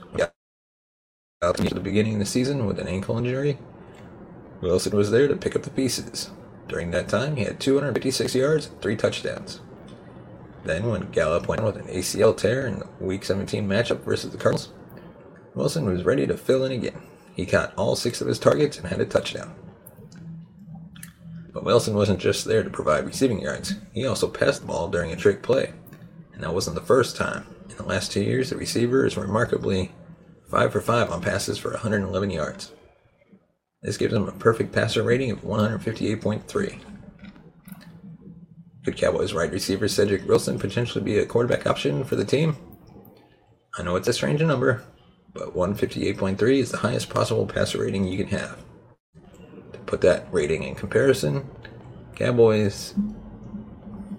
Gallup 1.41 1.61
at 1.61 1.75
the 1.75 1.81
beginning 1.81 2.15
of 2.15 2.19
the 2.19 2.27
season 2.27 2.67
with 2.67 2.79
an 2.79 2.89
ankle 2.89 3.17
injury. 3.19 3.59
Wilson 4.61 4.97
was 4.97 5.11
there 5.11 5.29
to 5.29 5.37
pick 5.37 5.57
up 5.57 5.63
the 5.63 5.71
pieces. 5.71 6.31
During 6.69 6.91
that 6.91 7.09
time, 7.09 7.37
he 7.37 7.45
had 7.45 7.61
256 7.61 8.35
yards 8.35 8.71
three 8.81 8.97
touchdowns. 8.97 9.61
Then, 10.65 10.89
when 10.89 11.11
Gallup 11.11 11.49
went 11.49 11.63
with 11.63 11.77
an 11.77 11.87
ACL 11.87 12.37
tear 12.37 12.67
in 12.67 12.81
the 12.81 12.87
Week 13.01 13.25
17 13.25 13.67
matchup 13.67 14.01
versus 14.01 14.31
the 14.31 14.39
Cardinals, 14.39 14.71
Wilson 15.55 15.87
was 15.87 16.05
ready 16.05 16.27
to 16.27 16.37
fill 16.37 16.65
in 16.65 16.73
again. 16.73 17.01
He 17.35 17.47
caught 17.47 17.73
all 17.77 17.97
six 17.97 18.21
of 18.21 18.29
his 18.29 18.39
targets 18.39 18.79
and 18.79 18.87
had 18.87 19.01
a 19.01 19.07
touchdown. 19.07 19.55
But 21.53 21.65
Wilson 21.65 21.95
wasn't 21.95 22.21
just 22.21 22.45
there 22.45 22.63
to 22.63 22.71
provide 22.71 23.07
receiving 23.07 23.41
yards, 23.41 23.75
he 23.93 24.07
also 24.07 24.29
passed 24.29 24.61
the 24.61 24.67
ball 24.67 24.89
during 24.89 25.13
a 25.13 25.17
trick 25.17 25.43
play. 25.43 25.73
And 26.35 26.43
that 26.43 26.55
wasn't 26.55 26.77
the 26.77 26.83
first 26.83 27.17
time. 27.17 27.47
In 27.69 27.77
the 27.77 27.83
last 27.85 28.13
two 28.13 28.23
years, 28.23 28.51
the 28.51 28.57
receiver 28.57 29.07
is 29.07 29.17
remarkably 29.17 29.93
5 30.49 30.73
for 30.73 30.81
5 30.81 31.11
on 31.11 31.23
passes 31.23 31.59
for 31.59 31.71
111 31.71 32.31
yards. 32.31 32.73
This 33.83 33.97
gives 33.97 34.13
him 34.13 34.29
a 34.29 34.33
perfect 34.33 34.73
passer 34.73 35.03
rating 35.03 35.31
of 35.31 35.43
158.3. 35.43 36.81
Could 38.85 38.97
Cowboys 38.97 39.35
wide 39.35 39.53
receiver 39.53 39.89
Cedric 39.89 40.27
Wilson 40.27 40.59
potentially 40.59 41.05
be 41.05 41.19
a 41.19 41.27
quarterback 41.27 41.67
option 41.67 42.03
for 42.05 42.17
the 42.17 42.25
team? 42.25 42.57
I 43.77 43.83
know 43.83 43.97
it's 43.97 44.09
a 44.09 44.13
strange 44.13 44.41
number, 44.41 44.83
but 45.35 45.55
158.3 45.55 46.59
is 46.59 46.71
the 46.71 46.79
highest 46.79 47.11
possible 47.11 47.47
passer 47.47 47.79
rating 47.83 48.07
you 48.07 48.17
can 48.25 48.39
have. 48.39 48.59
To 49.73 49.79
put 49.81 50.01
that 50.01 50.27
rating 50.33 50.63
in 50.63 50.75
comparison, 50.75 51.49
Cowboys 52.17 52.95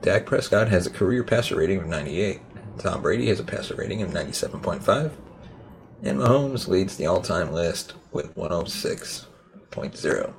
Dak 0.01 0.25
Prescott 0.25 0.69
has 0.69 0.85
a 0.87 0.91
career 0.91 1.23
passer 1.23 1.55
rating 1.55 1.79
of 1.79 1.87
98. 1.87 2.41
Tom 2.77 3.01
Brady 3.01 3.27
has 3.27 3.39
a 3.39 3.43
passer 3.43 3.75
rating 3.75 4.01
of 4.01 4.11
97.5. 4.11 5.11
And 6.03 6.19
Mahomes 6.19 6.67
leads 6.67 6.97
the 6.97 7.05
all 7.05 7.21
time 7.21 7.51
list 7.51 7.93
with 8.11 8.35
106.0. 8.35 10.33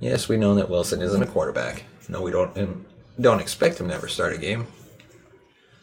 Yes, 0.00 0.28
we 0.28 0.36
know 0.36 0.54
that 0.54 0.68
Wilson 0.68 1.00
isn't 1.00 1.22
a 1.22 1.26
quarterback. 1.26 1.84
No, 2.08 2.20
we 2.20 2.30
don't 2.30 2.54
don't 3.20 3.40
expect 3.40 3.80
him 3.80 3.88
to 3.88 3.94
ever 3.94 4.08
start 4.08 4.32
a 4.32 4.38
game. 4.38 4.66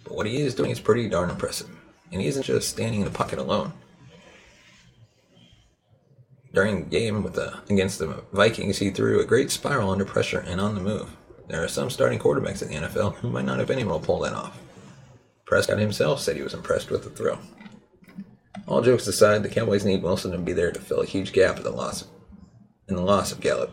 But 0.03 0.15
what 0.15 0.27
he 0.27 0.37
is 0.37 0.55
doing 0.55 0.71
is 0.71 0.79
pretty 0.79 1.07
darn 1.07 1.29
impressive. 1.29 1.69
And 2.11 2.21
he 2.21 2.27
isn't 2.27 2.43
just 2.43 2.69
standing 2.69 3.01
in 3.01 3.05
the 3.05 3.11
pocket 3.11 3.39
alone. 3.39 3.73
During 6.53 6.83
the 6.83 6.89
game 6.89 7.23
with 7.23 7.33
the 7.33 7.59
against 7.69 7.99
the 7.99 8.23
Vikings, 8.33 8.79
he 8.79 8.89
threw 8.89 9.21
a 9.21 9.25
great 9.25 9.51
spiral 9.51 9.89
under 9.89 10.03
pressure 10.03 10.43
and 10.45 10.59
on 10.59 10.75
the 10.75 10.81
move. 10.81 11.15
There 11.47 11.63
are 11.63 11.69
some 11.69 11.89
starting 11.89 12.19
quarterbacks 12.19 12.61
in 12.61 12.67
the 12.69 12.87
NFL 12.87 13.15
who 13.15 13.29
might 13.29 13.45
not 13.45 13.59
have 13.59 13.67
been 13.67 13.79
able 13.79 13.99
to 13.99 14.05
pull 14.05 14.19
that 14.19 14.33
off. 14.33 14.59
Prescott 15.45 15.79
himself 15.79 16.19
said 16.19 16.35
he 16.35 16.43
was 16.43 16.53
impressed 16.53 16.91
with 16.91 17.03
the 17.03 17.09
throw. 17.09 17.37
All 18.67 18.81
jokes 18.81 19.07
aside, 19.07 19.43
the 19.43 19.49
Cowboys 19.49 19.85
need 19.85 20.03
Wilson 20.03 20.31
to 20.31 20.37
be 20.37 20.53
there 20.53 20.71
to 20.71 20.79
fill 20.79 21.01
a 21.01 21.05
huge 21.05 21.33
gap 21.33 21.57
in 21.57 21.63
the 21.63 21.71
loss 21.71 22.03
of, 22.03 22.07
in 22.87 22.95
the 22.95 23.01
loss 23.01 23.31
of 23.31 23.39
Gallup. 23.39 23.71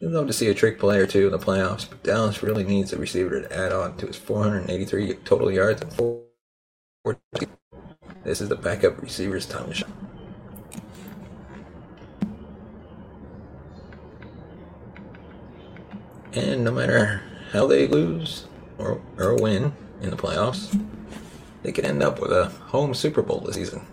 We'd 0.00 0.12
love 0.12 0.28
to 0.28 0.32
see 0.32 0.48
a 0.48 0.54
trick 0.54 0.78
play 0.78 0.98
or 0.98 1.06
two 1.06 1.26
in 1.26 1.32
the 1.32 1.38
playoffs, 1.38 1.86
but 1.86 2.02
Dallas 2.02 2.42
really 2.42 2.64
needs 2.64 2.92
a 2.92 2.96
receiver 2.96 3.42
to 3.42 3.54
add 3.54 3.70
on 3.70 3.98
to 3.98 4.06
his 4.06 4.16
483 4.16 5.14
total 5.26 5.52
yards 5.52 5.82
and 5.82 5.92
four. 5.92 6.22
This 8.24 8.40
is 8.40 8.48
the 8.48 8.56
backup 8.56 9.00
receiver's 9.02 9.44
time 9.44 9.68
to 9.68 9.74
shine. 9.74 9.92
And 16.32 16.64
no 16.64 16.70
matter 16.70 17.22
how 17.52 17.66
they 17.66 17.86
lose 17.86 18.46
or, 18.78 19.02
or 19.18 19.34
win 19.36 19.74
in 20.00 20.08
the 20.08 20.16
playoffs, 20.16 20.80
they 21.62 21.72
could 21.72 21.84
end 21.84 22.02
up 22.02 22.20
with 22.20 22.32
a 22.32 22.46
home 22.46 22.94
Super 22.94 23.20
Bowl 23.20 23.40
this 23.40 23.56
season. 23.56 23.86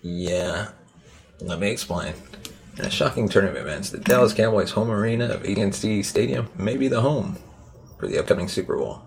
Yeah, 0.00 0.68
let 1.40 1.58
me 1.58 1.70
explain. 1.70 2.14
A 2.78 2.88
shocking 2.88 3.28
turn 3.28 3.44
of 3.44 3.54
events, 3.54 3.90
the 3.90 3.98
Dallas 3.98 4.32
Cowboys' 4.32 4.70
home 4.70 4.90
arena 4.90 5.26
of 5.26 5.44
AT&T 5.44 6.02
Stadium 6.02 6.48
may 6.56 6.78
be 6.78 6.88
the 6.88 7.02
home 7.02 7.38
for 7.98 8.06
the 8.06 8.18
upcoming 8.18 8.48
Super 8.48 8.78
Bowl. 8.78 9.02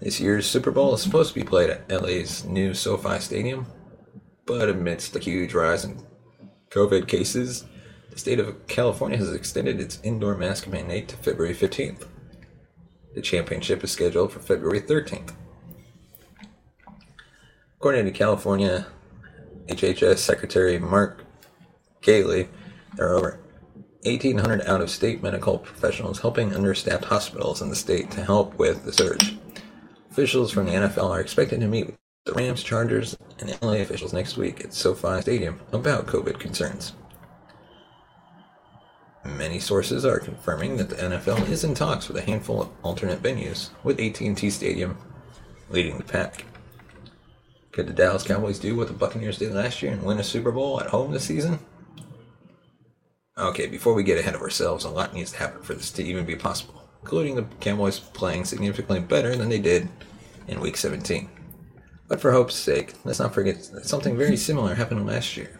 This 0.00 0.20
year's 0.20 0.46
Super 0.46 0.70
Bowl 0.70 0.94
is 0.94 1.02
supposed 1.02 1.34
to 1.34 1.38
be 1.38 1.44
played 1.46 1.68
at 1.68 1.90
LA's 1.90 2.44
new 2.44 2.72
SoFi 2.72 3.18
Stadium, 3.18 3.66
but 4.46 4.70
amidst 4.70 5.12
the 5.12 5.18
huge 5.18 5.52
rise 5.52 5.84
in 5.84 6.02
COVID 6.70 7.06
cases, 7.06 7.66
the 8.10 8.18
state 8.18 8.40
of 8.40 8.66
California 8.68 9.18
has 9.18 9.32
extended 9.32 9.80
its 9.80 10.00
indoor 10.02 10.34
mask 10.34 10.66
mandate 10.66 11.08
to 11.08 11.16
February 11.16 11.54
15th. 11.54 12.06
The 13.14 13.20
championship 13.20 13.84
is 13.84 13.92
scheduled 13.92 14.32
for 14.32 14.40
February 14.40 14.80
13th. 14.80 15.34
According 17.76 18.06
to 18.06 18.12
California 18.12 18.86
HHS 19.68 20.18
Secretary 20.18 20.78
Mark 20.78 21.22
Ghaly, 22.02 22.48
there 22.96 23.08
are 23.08 23.14
over 23.14 23.40
1,800 24.04 24.66
out 24.66 24.80
of 24.80 24.90
state 24.90 25.22
medical 25.22 25.58
professionals 25.58 26.20
helping 26.20 26.54
understaffed 26.54 27.04
hospitals 27.04 27.62
in 27.62 27.70
the 27.70 27.76
state 27.76 28.10
to 28.10 28.24
help 28.24 28.54
with 28.58 28.84
the 28.84 28.92
surge. 28.92 29.36
Officials 30.10 30.52
from 30.52 30.66
the 30.66 30.72
NFL 30.72 31.10
are 31.10 31.20
expected 31.20 31.60
to 31.60 31.66
meet 31.66 31.86
with 31.86 31.96
the 32.24 32.32
Rams, 32.32 32.62
Chargers, 32.62 33.16
and 33.38 33.56
LA 33.62 33.74
officials 33.74 34.12
next 34.12 34.36
week 34.36 34.64
at 34.64 34.72
SoFi 34.72 35.20
Stadium 35.20 35.60
about 35.72 36.06
COVID 36.06 36.38
concerns. 36.38 36.92
Many 39.24 39.58
sources 39.58 40.04
are 40.04 40.18
confirming 40.18 40.76
that 40.76 40.90
the 40.90 40.96
NFL 40.96 41.48
is 41.48 41.64
in 41.64 41.74
talks 41.74 42.08
with 42.08 42.18
a 42.18 42.22
handful 42.22 42.60
of 42.60 42.70
alternate 42.82 43.22
venues, 43.22 43.70
with 43.82 43.98
AT&T 43.98 44.50
Stadium 44.50 44.98
leading 45.70 45.96
the 45.96 46.04
pack. 46.04 46.44
Could 47.72 47.88
the 47.88 47.92
Dallas 47.92 48.22
Cowboys 48.22 48.58
do 48.58 48.76
what 48.76 48.88
the 48.88 48.94
Buccaneers 48.94 49.38
did 49.38 49.52
last 49.52 49.82
year 49.82 49.92
and 49.92 50.02
win 50.02 50.18
a 50.18 50.24
Super 50.24 50.52
Bowl 50.52 50.80
at 50.80 50.90
home 50.90 51.10
this 51.10 51.24
season? 51.24 51.58
Okay, 53.36 53.66
before 53.66 53.94
we 53.94 54.04
get 54.04 54.18
ahead 54.18 54.36
of 54.36 54.42
ourselves, 54.42 54.84
a 54.84 54.88
lot 54.88 55.12
needs 55.12 55.32
to 55.32 55.38
happen 55.38 55.60
for 55.62 55.74
this 55.74 55.90
to 55.92 56.04
even 56.04 56.24
be 56.24 56.36
possible, 56.36 56.88
including 57.02 57.34
the 57.34 57.42
Cowboys 57.60 57.98
playing 57.98 58.44
significantly 58.44 59.00
better 59.00 59.34
than 59.34 59.48
they 59.48 59.58
did 59.58 59.88
in 60.46 60.60
Week 60.60 60.76
17. 60.76 61.28
But 62.06 62.20
for 62.20 62.30
hope's 62.30 62.54
sake, 62.54 62.94
let's 63.02 63.18
not 63.18 63.34
forget 63.34 63.56
that 63.72 63.86
something 63.86 64.16
very 64.16 64.36
similar 64.36 64.76
happened 64.76 65.04
last 65.04 65.36
year. 65.36 65.58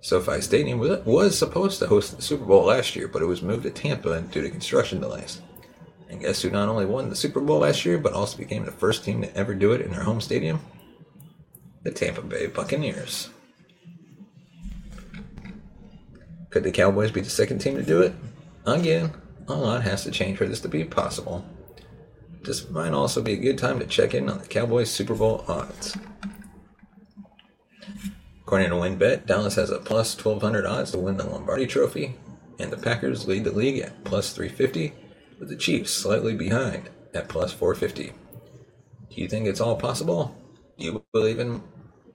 SoFi 0.00 0.40
Stadium 0.40 0.78
was 0.78 1.36
supposed 1.36 1.78
to 1.80 1.88
host 1.88 2.16
the 2.16 2.22
Super 2.22 2.46
Bowl 2.46 2.64
last 2.64 2.96
year, 2.96 3.08
but 3.08 3.20
it 3.20 3.26
was 3.26 3.42
moved 3.42 3.64
to 3.64 3.70
Tampa 3.70 4.22
due 4.22 4.40
to 4.40 4.48
construction 4.48 5.00
delays. 5.00 5.42
And 6.08 6.20
guess 6.20 6.40
who 6.40 6.48
not 6.48 6.68
only 6.68 6.86
won 6.86 7.10
the 7.10 7.16
Super 7.16 7.40
Bowl 7.40 7.58
last 7.58 7.84
year, 7.84 7.98
but 7.98 8.14
also 8.14 8.38
became 8.38 8.64
the 8.64 8.72
first 8.72 9.04
team 9.04 9.20
to 9.20 9.36
ever 9.36 9.52
do 9.52 9.72
it 9.72 9.82
in 9.82 9.90
their 9.90 10.04
home 10.04 10.20
stadium? 10.22 10.60
The 11.82 11.90
Tampa 11.90 12.22
Bay 12.22 12.46
Buccaneers. 12.46 13.30
Could 16.56 16.64
the 16.64 16.72
Cowboys 16.72 17.10
be 17.10 17.20
the 17.20 17.28
second 17.28 17.58
team 17.58 17.76
to 17.76 17.82
do 17.82 18.00
it? 18.00 18.14
Again, 18.64 19.12
a 19.46 19.52
lot 19.52 19.82
has 19.82 20.04
to 20.04 20.10
change 20.10 20.38
for 20.38 20.46
this 20.46 20.60
to 20.60 20.68
be 20.68 20.84
possible. 20.84 21.44
This 22.44 22.70
might 22.70 22.94
also 22.94 23.20
be 23.20 23.34
a 23.34 23.36
good 23.36 23.58
time 23.58 23.78
to 23.78 23.84
check 23.84 24.14
in 24.14 24.30
on 24.30 24.38
the 24.38 24.46
Cowboys 24.46 24.90
Super 24.90 25.14
Bowl 25.14 25.44
odds. 25.46 25.98
According 28.40 28.70
to 28.70 28.76
WynnBET, 28.76 29.26
Dallas 29.26 29.56
has 29.56 29.68
a 29.68 29.80
plus 29.80 30.16
1200 30.16 30.64
odds 30.64 30.92
to 30.92 30.98
win 30.98 31.18
the 31.18 31.26
Lombardi 31.26 31.66
Trophy, 31.66 32.16
and 32.58 32.70
the 32.70 32.78
Packers 32.78 33.28
lead 33.28 33.44
the 33.44 33.52
league 33.52 33.82
at 33.82 34.02
plus 34.04 34.32
350, 34.32 34.94
with 35.38 35.50
the 35.50 35.56
Chiefs 35.56 35.92
slightly 35.92 36.34
behind 36.34 36.88
at 37.12 37.28
plus 37.28 37.52
450. 37.52 38.14
Do 39.10 39.20
you 39.20 39.28
think 39.28 39.46
it's 39.46 39.60
all 39.60 39.76
possible? 39.76 40.34
Do 40.78 40.86
you 40.86 41.04
believe 41.12 41.38
in 41.38 41.62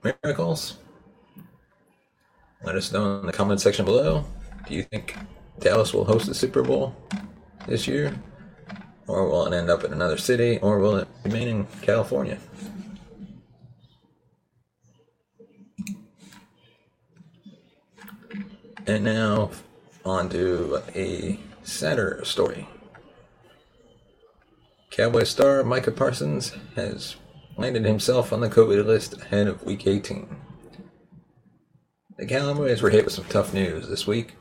miracles? 0.03 0.77
Let 2.63 2.75
us 2.75 2.91
know 2.91 3.19
in 3.19 3.25
the 3.25 3.33
comment 3.33 3.59
section 3.59 3.85
below. 3.85 4.25
Do 4.67 4.75
you 4.75 4.83
think 4.83 5.15
Dallas 5.59 5.93
will 5.93 6.05
host 6.05 6.27
the 6.27 6.35
Super 6.35 6.61
Bowl 6.61 6.95
this 7.67 7.87
year? 7.87 8.13
Or 9.07 9.27
will 9.27 9.47
it 9.47 9.57
end 9.57 9.69
up 9.69 9.83
in 9.83 9.91
another 9.91 10.17
city? 10.17 10.59
Or 10.59 10.79
will 10.79 10.97
it 10.97 11.07
remain 11.23 11.47
in 11.47 11.67
California? 11.81 12.37
And 18.85 19.03
now, 19.03 19.51
on 20.05 20.29
to 20.29 20.81
a 20.95 21.39
sadder 21.63 22.21
story. 22.23 22.67
Cowboy 24.89 25.23
star 25.23 25.63
Micah 25.63 25.91
Parsons 25.91 26.53
has 26.75 27.15
landed 27.57 27.85
himself 27.85 28.33
on 28.33 28.41
the 28.41 28.49
COVID 28.49 28.85
list 28.85 29.21
ahead 29.21 29.47
of 29.47 29.63
Week 29.63 29.87
18. 29.87 30.40
The 32.21 32.27
Cowboys 32.27 32.83
were 32.83 32.91
hit 32.91 33.05
with 33.05 33.15
some 33.15 33.25
tough 33.25 33.51
news 33.51 33.89
this 33.89 34.05
week, 34.05 34.35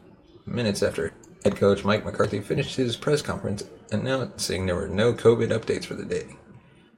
minutes 0.44 0.82
after 0.82 1.14
head 1.42 1.56
coach 1.56 1.82
Mike 1.82 2.04
McCarthy 2.04 2.38
finished 2.40 2.76
his 2.76 2.94
press 2.94 3.22
conference 3.22 3.64
announcing 3.90 4.66
there 4.66 4.76
were 4.76 4.86
no 4.86 5.14
COVID 5.14 5.48
updates 5.48 5.86
for 5.86 5.94
the 5.94 6.04
day. 6.04 6.36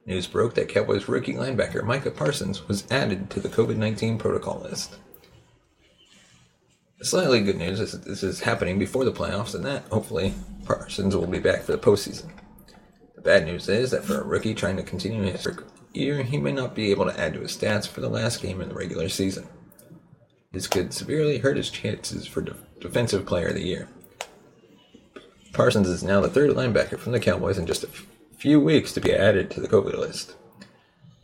News 0.05 0.27
broke 0.27 0.55
that 0.55 0.67
Cowboys 0.67 1.07
rookie 1.07 1.35
linebacker 1.35 1.85
Micah 1.85 2.11
Parsons 2.11 2.67
was 2.67 2.85
added 2.91 3.29
to 3.29 3.39
the 3.39 3.47
COVID 3.47 3.77
19 3.77 4.17
protocol 4.17 4.59
list. 4.59 4.97
Slightly 7.01 7.39
good 7.39 7.57
news 7.57 7.79
is 7.79 7.93
that 7.93 8.03
this 8.03 8.21
is 8.21 8.41
happening 8.41 8.77
before 8.77 9.05
the 9.05 9.13
playoffs, 9.13 9.55
and 9.55 9.63
that 9.63 9.85
hopefully 9.85 10.33
Parsons 10.65 11.15
will 11.15 11.27
be 11.27 11.39
back 11.39 11.61
for 11.61 11.71
the 11.71 11.77
postseason. 11.77 12.29
The 13.15 13.21
bad 13.21 13.45
news 13.45 13.69
is 13.69 13.91
that 13.91 14.03
for 14.03 14.19
a 14.19 14.25
rookie 14.25 14.53
trying 14.53 14.75
to 14.75 14.83
continue 14.83 15.31
his 15.31 15.47
year, 15.93 16.23
he 16.23 16.37
may 16.37 16.51
not 16.51 16.75
be 16.75 16.91
able 16.91 17.05
to 17.05 17.17
add 17.17 17.35
to 17.35 17.39
his 17.39 17.55
stats 17.55 17.87
for 17.87 18.01
the 18.01 18.09
last 18.09 18.41
game 18.41 18.59
in 18.59 18.67
the 18.67 18.75
regular 18.75 19.07
season. 19.07 19.47
This 20.53 20.67
could 20.67 20.93
severely 20.93 21.39
hurt 21.39 21.57
his 21.57 21.71
chances 21.71 22.27
for 22.27 22.41
de- 22.41 22.55
Defensive 22.79 23.25
Player 23.25 23.47
of 23.47 23.55
the 23.55 23.63
Year. 23.63 23.87
Parsons 25.51 25.89
is 25.89 26.03
now 26.03 26.21
the 26.21 26.29
third 26.29 26.51
linebacker 26.51 26.99
from 26.99 27.11
the 27.11 27.19
Cowboys 27.19 27.57
in 27.57 27.65
just 27.65 27.83
a 27.83 27.87
f- 27.87 28.05
few 28.37 28.59
weeks 28.59 28.93
to 28.93 29.01
be 29.01 29.13
added 29.13 29.49
to 29.49 29.59
the 29.59 29.67
COVID 29.67 29.97
list. 29.97 30.35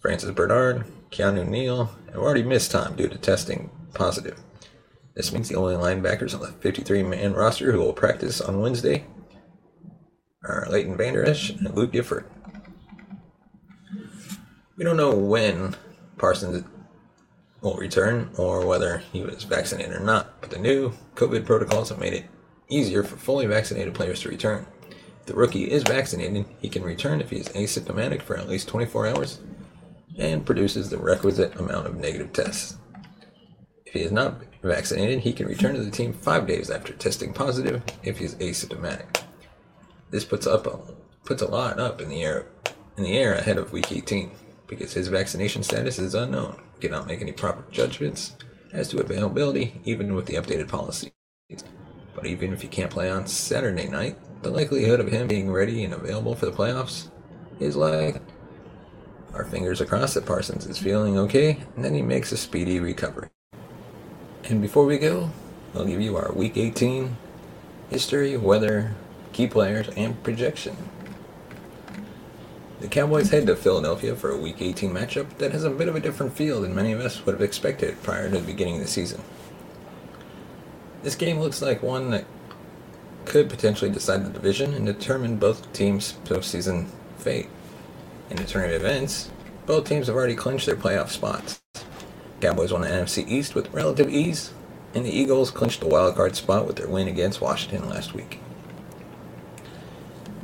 Francis 0.02 0.32
Bernard, 0.32 0.86
Keanu 1.12 1.48
Neal 1.48 1.92
have 2.08 2.18
already 2.18 2.42
missed 2.42 2.72
time 2.72 2.96
due 2.96 3.08
to 3.08 3.18
testing 3.20 3.70
positive. 3.94 4.40
This 5.14 5.32
means 5.32 5.48
the 5.48 5.56
only 5.56 5.76
linebackers 5.76 6.34
on 6.34 6.42
the 6.42 6.48
53 6.48 7.04
man 7.04 7.34
roster 7.34 7.72
who 7.72 7.80
will 7.80 7.94
practice 7.94 8.42
on 8.42 8.62
Wednesday 8.62 9.06
are 10.44 10.68
Leighton 10.70 10.98
Vander 10.98 11.24
Esch 11.24 11.52
and 11.52 11.76
Luke 11.76 11.92
Gifford. 11.92 12.26
We 14.76 14.86
don't 14.86 14.98
know 14.98 15.14
when 15.14 15.76
Parsons 16.18 16.64
will 17.62 17.76
return 17.76 18.30
or 18.38 18.66
whether 18.66 19.00
he 19.12 19.22
was 19.22 19.44
vaccinated 19.44 19.94
or 19.94 20.00
not, 20.00 20.40
but 20.42 20.50
the 20.50 20.60
new 20.60 20.94
COVID 21.16 21.46
protocols 21.46 21.90
have 21.90 22.00
made 22.00 22.14
it 22.14 22.26
easier 22.70 23.04
for 23.04 23.18
fully 23.18 23.46
vaccinated 23.46 23.94
players 23.94 24.22
to 24.22 24.30
return. 24.30 24.66
If 25.22 25.26
the 25.26 25.34
rookie 25.36 25.70
is 25.70 25.84
vaccinated, 25.84 26.46
he 26.60 26.70
can 26.70 26.84
return 26.84 27.22
if 27.22 27.30
he 27.30 27.38
is 27.38 27.50
asymptomatic 27.50 28.22
for 28.22 28.38
at 28.38 28.48
least 28.48 28.68
24 28.68 29.08
hours 29.08 29.40
and 30.18 30.46
produces 30.46 30.90
the 30.90 30.98
requisite 30.98 31.56
amount 31.56 31.88
of 31.88 31.96
negative 31.96 32.34
tests. 32.34 32.78
If 33.86 33.94
he 33.94 34.02
is 34.02 34.12
not 34.12 34.42
vaccinated, 34.62 35.22
he 35.22 35.34
can 35.34 35.48
return 35.48 35.76
to 35.76 35.84
the 35.84 35.92
team 35.92 36.14
five 36.14 36.46
days 36.46 36.70
after 36.70 36.94
testing 36.94 37.34
positive 37.34 37.82
if 38.04 38.20
he 38.20 38.26
is 38.26 38.36
asymptomatic. 38.36 39.24
This 40.12 40.26
puts 40.26 40.46
up 40.46 40.68
a, 40.68 40.80
puts 41.24 41.42
a 41.42 41.48
lot 41.48 41.80
up 41.80 42.02
in 42.02 42.10
the 42.10 42.24
air 42.24 42.46
in 42.98 43.04
the 43.04 43.18
air 43.18 43.34
ahead 43.34 43.58
of 43.58 43.72
week 43.72 43.92
18 43.92 44.30
because 44.70 44.94
his 44.94 45.08
vaccination 45.08 45.64
status 45.64 46.00
is 46.00 46.14
unknown. 46.14 46.62
We 46.76 46.88
cannot 46.88 47.08
make 47.08 47.22
any 47.22 47.32
proper 47.32 47.64
judgments 47.72 48.38
as 48.72 48.88
to 48.90 49.00
availability, 49.00 49.82
even 49.84 50.16
with 50.16 50.28
the 50.28 50.36
updated 50.36 50.68
policies. 50.68 51.12
But 52.16 52.28
even 52.28 52.54
if 52.54 52.62
he 52.62 52.68
can't 52.68 52.92
play 52.92 53.10
on 53.10 53.28
Saturday 53.28 53.88
night, 53.88 54.18
the 54.44 54.52
likelihood 54.52 55.00
of 55.00 55.08
him 55.08 55.28
being 55.28 55.52
ready 55.52 55.84
and 55.84 55.94
available 55.94 56.36
for 56.36 56.46
the 56.46 56.52
playoffs 56.52 57.10
is 57.60 57.76
like 57.76 58.22
our 59.34 59.46
fingers 59.46 59.82
across 59.82 60.14
that 60.14 60.26
Parsons 60.26 60.66
is 60.66 60.78
feeling 60.78 61.18
okay, 61.18 61.60
and 61.76 61.84
then 61.84 61.94
he 61.94 62.02
makes 62.02 62.32
a 62.32 62.38
speedy 62.38 62.80
recovery. 62.80 63.30
And 64.46 64.62
before 64.62 64.86
we 64.86 64.98
go, 64.98 65.30
I'll 65.76 65.86
give 65.86 66.02
you 66.02 66.16
our 66.16 66.32
Week 66.32 66.58
18 66.58 67.16
history, 67.90 68.38
weather, 68.38 68.96
key 69.34 69.48
players, 69.48 69.90
and 69.90 70.22
projection. 70.24 70.76
The 72.80 72.88
Cowboys 72.88 73.30
head 73.30 73.46
to 73.48 73.58
Philadelphia 73.58 74.16
for 74.16 74.32
a 74.32 74.38
Week 74.38 74.62
18 74.62 74.92
matchup 74.92 75.38
that 75.40 75.52
has 75.52 75.66
a 75.66 75.70
bit 75.70 75.90
of 75.90 75.98
a 75.98 76.00
different 76.00 76.32
feel 76.32 76.62
than 76.62 76.74
many 76.74 76.94
of 76.94 77.02
us 77.02 77.26
would 77.26 77.34
have 77.34 77.42
expected 77.42 78.02
prior 78.04 78.30
to 78.30 78.38
the 78.38 78.46
beginning 78.46 78.76
of 78.76 78.82
the 78.82 78.88
season. 78.88 79.22
This 81.04 81.16
game 81.16 81.40
looks 81.40 81.62
like 81.62 81.84
one 81.84 82.10
that 82.12 82.24
could 83.26 83.50
potentially 83.50 83.92
decide 83.92 84.26
the 84.26 84.30
division 84.30 84.74
and 84.74 84.86
determine 84.86 85.36
both 85.36 85.72
teams' 85.74 86.14
postseason 86.24 86.88
fate. 87.18 87.50
In 88.30 88.40
alternative 88.40 88.82
events, 88.82 89.30
both 89.66 89.90
teams 89.90 90.08
have 90.08 90.16
already 90.16 90.36
clinched 90.36 90.66
their 90.66 90.78
playoff 90.78 91.10
spots. 91.10 91.60
Cowboys 92.40 92.72
won 92.72 92.82
the 92.82 92.88
NFC 92.88 93.28
East 93.28 93.56
with 93.56 93.74
relative 93.74 94.10
ease, 94.10 94.54
and 94.96 95.06
the 95.06 95.12
Eagles 95.12 95.52
clinched 95.52 95.82
the 95.82 95.86
wildcard 95.86 96.36
spot 96.36 96.66
with 96.66 96.78
their 96.78 96.88
win 96.88 97.10
against 97.10 97.42
Washington 97.42 97.90
last 97.90 98.14
week. 98.14 98.40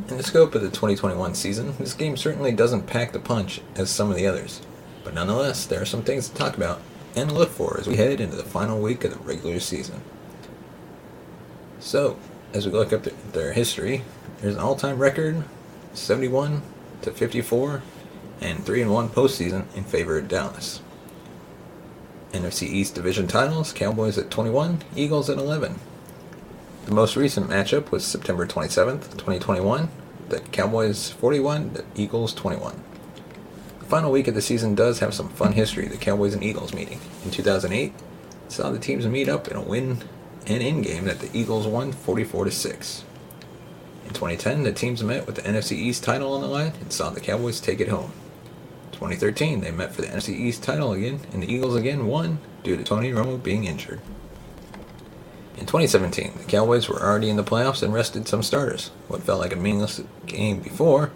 In 0.08 0.18
the 0.18 0.24
scope 0.24 0.54
of 0.54 0.62
the 0.62 0.70
2021 0.70 1.34
season, 1.34 1.74
this 1.80 1.96
game 1.96 2.15
certainly 2.15 2.52
doesn't 2.52 2.86
pack 2.86 3.12
the 3.12 3.20
punch 3.20 3.62
as 3.76 3.89
some 3.89 4.12
of 4.12 4.15
the 4.15 4.28
others, 4.28 4.62
but 5.04 5.15
nonetheless, 5.15 5.65
there 5.65 5.82
are 5.82 5.86
some 5.86 6.04
things 6.04 6.30
to 6.30 6.36
talk 6.36 6.56
about 6.56 6.80
and 7.15 7.32
look 7.32 7.50
for 7.50 7.80
as 7.80 7.88
we 7.88 7.96
head 7.96 8.22
into 8.22 8.36
the 8.36 8.44
final 8.44 8.80
week 8.80 9.04
of 9.04 9.12
the 9.12 9.20
regular 9.20 9.60
season. 9.60 10.02
So, 11.80 12.18
as 12.54 12.68
we 12.68 12.72
look 12.72 12.94
up 12.94 13.04
their 13.32 13.54
history, 13.54 14.04
there's 14.41 14.54
an 14.54 14.62
all-time 14.62 15.00
record, 15.00 15.44
71 15.96 16.62
to 17.02 17.12
54, 17.12 17.82
and 18.41 18.63
3 18.63 18.84
and 18.84 18.94
1 18.94 19.10
postseason 19.10 19.65
in 19.76 19.86
favor 19.86 20.20
of 20.20 20.28
Dallas. 20.28 20.82
NFC 22.32 22.68
East 22.68 22.94
division 22.94 23.26
titles: 23.26 23.74
Cowboys 23.74 24.20
at 24.20 24.30
21, 24.30 24.84
Eagles 24.96 25.32
at 25.32 25.39
11. 25.39 25.80
The 26.86 26.93
most 26.93 27.15
recent 27.15 27.50
matchup 27.50 27.89
was 27.89 28.06
September 28.06 28.45
27th, 28.45 29.13
2021. 29.13 29.89
The 30.30 30.39
Cowboys 30.39 31.10
41, 31.10 31.74
the 31.74 31.86
Eagles 31.95 32.32
21. 32.36 32.80
The 33.80 33.86
final 33.86 34.12
week 34.12 34.28
of 34.28 34.36
the 34.36 34.41
season 34.41 34.76
does 34.76 35.00
have 35.00 35.15
some 35.15 35.30
fun 35.30 35.54
history. 35.54 35.88
The 35.88 35.98
Cowboys 35.98 36.36
and 36.36 36.43
Eagles 36.43 36.76
meeting 36.76 37.00
in 37.24 37.32
2008 37.32 37.91
saw 38.50 38.69
the 38.69 38.78
teams 38.78 39.08
meet 39.08 39.28
up 39.28 39.48
in 39.48 39.58
a 39.58 39.63
win 39.63 40.04
and 40.45 40.62
in 40.62 40.84
game 40.84 41.06
that 41.06 41.21
the 41.21 41.36
Eagles 41.36 41.65
won 41.65 41.91
44 41.91 42.45
to 42.45 42.52
6. 42.52 43.04
In 44.06 44.13
2010, 44.13 44.62
the 44.62 44.71
teams 44.71 45.04
met 45.04 45.26
with 45.26 45.38
the 45.38 45.41
NFC 45.41 45.71
East 45.71 46.04
title 46.04 46.34
on 46.34 46.41
the 46.41 46.48
line 46.48 46.74
and 46.82 46.93
saw 46.93 47.10
the 47.10 47.19
Cowboys 47.19 47.60
take 47.60 47.80
it 47.80 47.89
home. 47.89 48.12
2013, 48.91 49.62
they 49.62 49.71
met 49.71 49.91
for 49.91 50.04
the 50.04 50.08
NFC 50.08 50.36
East 50.36 50.62
title 50.62 50.91
again, 50.91 51.21
and 51.34 51.41
the 51.41 51.52
Eagles 51.52 51.76
again 51.76 52.06
won 52.06 52.38
due 52.63 52.78
to 52.78 52.84
Tony 52.84 53.12
Romo 53.12 53.41
being 53.41 53.63
injured. 53.63 54.02
In 55.58 55.65
2017, 55.65 56.34
the 56.38 56.44
Cowboys 56.44 56.89
were 56.89 57.02
already 57.02 57.30
in 57.30 57.38
the 57.38 57.44
playoffs 57.44 57.82
and 57.82 57.94
rested 57.94 58.28
some 58.28 58.44
starters. 58.44 58.91
What 59.08 59.24
felt 59.24 59.39
like 59.39 59.54
a 59.54 59.58
meaningless 59.58 60.02
game 60.26 60.60
before 60.60 61.12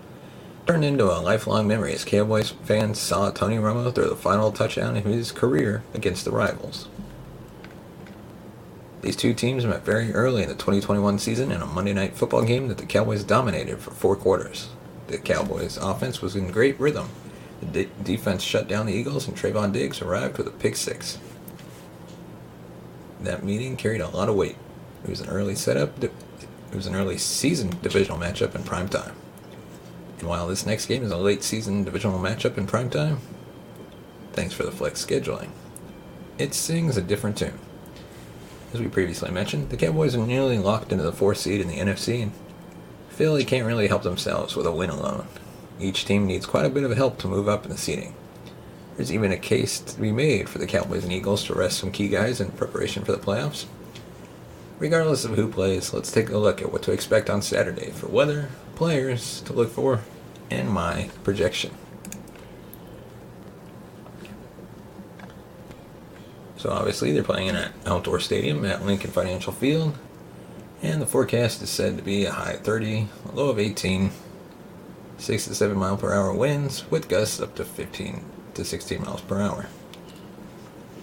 turned 0.66 0.86
into 0.86 1.06
a 1.06 1.20
lifelong 1.20 1.68
memory 1.68 1.94
as 1.94 2.06
Cowboys 2.06 2.52
fans 2.64 3.00
saw 3.00 3.32
Tony 3.32 3.58
Romo 3.58 3.94
throw 3.94 4.08
the 4.08 4.16
final 4.16 4.52
touchdown 4.52 4.96
of 4.96 5.04
his 5.04 5.32
career 5.32 5.84
against 5.94 6.24
the 6.26 6.32
rivals. 6.32 6.88
These 9.02 9.16
two 9.16 9.34
teams 9.34 9.66
met 9.66 9.84
very 9.84 10.14
early 10.14 10.44
in 10.44 10.50
the 10.50 10.56
2021 10.56 11.20
season 11.20 11.52
in 11.52 11.62
a 11.62 11.66
Monday 11.66 11.94
night 11.94 12.16
football 12.16 12.44
game 12.44 12.68
that 12.68 12.78
the 12.78 12.86
Cowboys 12.86 13.24
dominated 13.24 13.80
for 13.80 13.92
four 13.92 14.16
quarters. 14.16 14.70
the 15.08 15.18
Cowboys' 15.18 15.78
offense 15.78 16.22
was 16.22 16.36
in 16.36 16.52
great 16.52 16.80
rhythm. 16.80 17.10
The 17.62 17.66
de- 17.66 17.90
defense 18.04 18.44
shut 18.44 18.68
down 18.68 18.86
the 18.86 18.94
Eagles, 18.94 19.28
and 19.28 19.36
Trevon 19.36 19.74
Diggs 19.74 20.02
arrived 20.02 20.38
with 20.38 20.48
a 20.48 20.52
pick 20.52 20.76
six. 20.76 21.18
That 23.20 23.44
meeting 23.44 23.76
carried 23.76 24.02
a 24.02 24.10
lot 24.10 24.30
of 24.30 24.36
weight. 24.36 24.56
It 25.04 25.10
was 25.10 25.22
an 25.22 25.30
early 25.30 25.56
setup. 25.56 26.04
It 26.04 26.12
was 26.74 26.88
an 26.88 26.96
early 26.96 27.18
season 27.18 27.78
divisional 27.82 28.18
matchup 28.18 28.56
in 28.56 28.64
prime 28.64 28.90
time. 28.90 29.16
And 30.20 30.28
while 30.28 30.48
this 30.48 30.66
next 30.66 30.86
game 30.86 31.04
is 31.04 31.12
a 31.12 31.18
late 31.18 31.44
season 31.44 31.84
divisional 31.84 32.20
matchup 32.20 32.58
in 32.58 32.68
prime 32.68 32.90
time, 32.90 33.20
thanks 34.34 34.54
for 34.54 34.64
the 34.64 34.72
flex 34.72 35.06
scheduling, 35.06 35.50
it 36.38 36.54
sings 36.54 36.98
a 36.98 37.02
different 37.02 37.38
tune. 37.38 37.60
As 38.74 38.80
we 38.80 38.88
previously 38.88 39.32
mentioned, 39.32 39.70
the 39.70 39.78
Cowboys 39.78 40.16
are 40.16 40.26
nearly 40.26 40.58
locked 40.58 40.92
into 40.92 41.04
the 41.04 41.12
fourth 41.12 41.38
seed 41.38 41.60
in 41.60 41.68
the 41.68 41.80
NFC, 41.80 42.22
and 42.22 42.32
Philly 43.10 43.44
can't 43.44 43.66
really 43.66 43.88
help 43.88 44.04
themselves 44.04 44.56
with 44.56 44.68
a 44.68 44.72
win 44.72 44.90
alone. 44.90 45.26
Each 45.80 46.06
team 46.06 46.28
needs 46.28 46.46
quite 46.46 46.66
a 46.66 46.70
bit 46.70 46.84
of 46.84 46.96
help 46.96 47.18
to 47.20 47.28
move 47.28 47.48
up 47.48 47.66
in 47.66 47.72
the 47.72 47.78
seeding. 47.78 48.14
There's 49.00 49.14
even 49.14 49.32
a 49.32 49.38
case 49.38 49.80
to 49.80 50.02
be 50.02 50.12
made 50.12 50.50
for 50.50 50.58
the 50.58 50.68
Cowboys 50.68 51.06
and 51.06 51.14
Eagles 51.14 51.46
to 51.46 51.54
rest 51.54 51.80
some 51.80 51.90
key 51.90 52.10
guys 52.10 52.42
in 52.42 52.52
preparation 52.52 53.06
for 53.06 53.14
the 53.14 53.18
playoffs. 53.18 53.66
Regardless 54.78 55.24
of 55.24 55.38
who 55.38 55.48
plays, 55.48 55.94
let's 55.94 56.12
take 56.12 56.30
a 56.30 56.38
look 56.38 56.62
at 56.62 56.74
what 56.74 56.84
to 56.84 56.92
expect 56.92 57.30
on 57.30 57.42
Saturday 57.42 57.92
for 57.92 58.08
weather, 58.08 58.50
players 58.76 59.40
to 59.44 59.54
look 59.54 59.70
for, 59.72 60.02
and 60.52 60.70
my 60.70 61.10
projection. 61.24 61.74
So 66.58 66.70
obviously 66.70 67.14
they're 67.14 67.24
playing 67.24 67.48
in 67.48 67.56
an 67.56 67.72
outdoor 67.86 68.20
stadium 68.20 68.66
at 68.66 68.86
Lincoln 68.86 69.12
Financial 69.12 69.54
Field, 69.54 69.98
and 70.82 71.02
the 71.02 71.08
forecast 71.08 71.62
is 71.62 71.70
said 71.70 71.96
to 71.96 72.04
be 72.04 72.26
a 72.26 72.34
high 72.34 72.52
of 72.52 72.64
30, 72.64 73.08
a 73.30 73.32
low 73.32 73.48
of 73.48 73.60
18, 73.60 74.12
6 75.18 75.46
to 75.46 75.56
7 75.56 75.78
mile 75.78 75.96
per 75.96 76.14
hour 76.14 76.34
winds 76.34 76.84
with 76.92 77.08
gusts 77.08 77.40
up 77.40 77.56
to 77.56 77.64
15 77.64 78.26
to 78.60 78.66
16 78.66 79.02
miles 79.02 79.22
per 79.22 79.42
hour. 79.42 79.68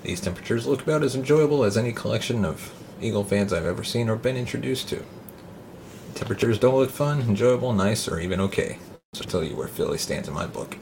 These 0.02 0.20
temperatures 0.20 0.66
look 0.66 0.82
about 0.82 1.02
as 1.02 1.16
enjoyable 1.16 1.64
as 1.64 1.76
any 1.76 1.92
collection 1.92 2.44
of 2.44 2.72
Eagle 3.00 3.24
fans 3.24 3.52
I've 3.52 3.66
ever 3.66 3.82
seen 3.82 4.08
or 4.08 4.16
been 4.16 4.36
introduced 4.36 4.88
to. 4.90 5.02
Temperatures 6.14 6.58
don't 6.58 6.76
look 6.76 6.90
fun, 6.90 7.20
enjoyable, 7.22 7.72
nice, 7.72 8.06
or 8.06 8.20
even 8.20 8.40
okay. 8.40 8.78
So 9.14 9.22
I'll 9.22 9.30
tell 9.30 9.44
you 9.44 9.56
where 9.56 9.68
Philly 9.68 9.98
stands 9.98 10.28
in 10.28 10.34
my 10.34 10.46
book. 10.46 10.74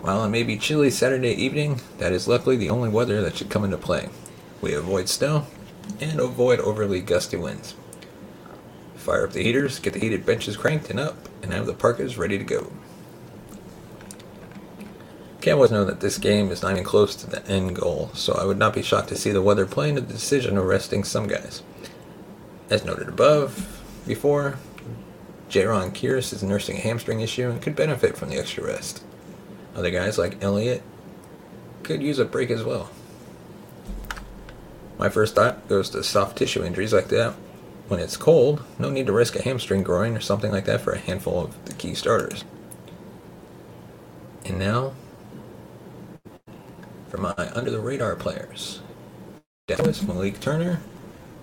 While 0.00 0.24
it 0.24 0.30
may 0.30 0.42
be 0.42 0.56
chilly 0.56 0.90
Saturday 0.90 1.32
evening, 1.32 1.80
that 1.98 2.12
is 2.12 2.28
luckily 2.28 2.56
the 2.56 2.70
only 2.70 2.88
weather 2.88 3.20
that 3.22 3.36
should 3.36 3.50
come 3.50 3.64
into 3.64 3.76
play. 3.76 4.08
We 4.60 4.74
avoid 4.74 5.08
snow 5.08 5.46
and 6.00 6.20
avoid 6.20 6.60
overly 6.60 7.00
gusty 7.00 7.36
winds. 7.36 7.74
Fire 8.96 9.26
up 9.26 9.32
the 9.32 9.42
heaters, 9.42 9.78
get 9.78 9.92
the 9.92 10.00
heated 10.00 10.24
benches 10.24 10.56
cranked 10.56 10.90
and 10.90 10.98
up, 10.98 11.28
and 11.42 11.52
have 11.52 11.66
the 11.66 11.74
parkas 11.74 12.16
ready 12.16 12.38
to 12.38 12.44
go. 12.44 12.72
Cowboys 15.44 15.70
know 15.70 15.84
that 15.84 16.00
this 16.00 16.16
game 16.16 16.50
is 16.50 16.62
not 16.62 16.70
even 16.72 16.84
close 16.84 17.14
to 17.14 17.28
the 17.28 17.46
end 17.46 17.76
goal, 17.76 18.10
so 18.14 18.32
I 18.32 18.46
would 18.46 18.56
not 18.56 18.72
be 18.72 18.80
shocked 18.80 19.10
to 19.10 19.14
see 19.14 19.30
the 19.30 19.42
weather 19.42 19.66
playing 19.66 19.94
the 19.94 20.00
decision 20.00 20.56
of 20.56 20.64
resting 20.64 21.04
some 21.04 21.26
guys. 21.26 21.62
As 22.70 22.82
noted 22.82 23.10
above, 23.10 23.82
before, 24.06 24.56
Jayron 25.50 25.90
Kearse 25.90 26.32
is 26.32 26.42
nursing 26.42 26.78
a 26.78 26.80
hamstring 26.80 27.20
issue 27.20 27.50
and 27.50 27.60
could 27.60 27.76
benefit 27.76 28.16
from 28.16 28.30
the 28.30 28.38
extra 28.38 28.64
rest. 28.64 29.04
Other 29.76 29.90
guys 29.90 30.16
like 30.16 30.42
Elliott 30.42 30.82
could 31.82 32.02
use 32.02 32.18
a 32.18 32.24
break 32.24 32.48
as 32.50 32.64
well. 32.64 32.88
My 34.96 35.10
first 35.10 35.34
thought 35.34 35.68
goes 35.68 35.90
to 35.90 36.02
soft 36.02 36.38
tissue 36.38 36.64
injuries 36.64 36.94
like 36.94 37.08
that. 37.08 37.34
When 37.88 38.00
it's 38.00 38.16
cold, 38.16 38.64
no 38.78 38.88
need 38.88 39.08
to 39.08 39.12
risk 39.12 39.36
a 39.36 39.42
hamstring 39.42 39.82
growing 39.82 40.16
or 40.16 40.20
something 40.20 40.50
like 40.50 40.64
that 40.64 40.80
for 40.80 40.94
a 40.94 40.98
handful 40.98 41.44
of 41.44 41.64
the 41.66 41.74
key 41.74 41.94
starters. 41.94 42.44
And 44.46 44.58
now, 44.58 44.94
for 47.14 47.20
my 47.20 47.34
under 47.54 47.70
the 47.70 47.78
radar 47.78 48.16
players 48.16 48.80
Dallas 49.68 50.02
Malik 50.02 50.40
Turner, 50.40 50.80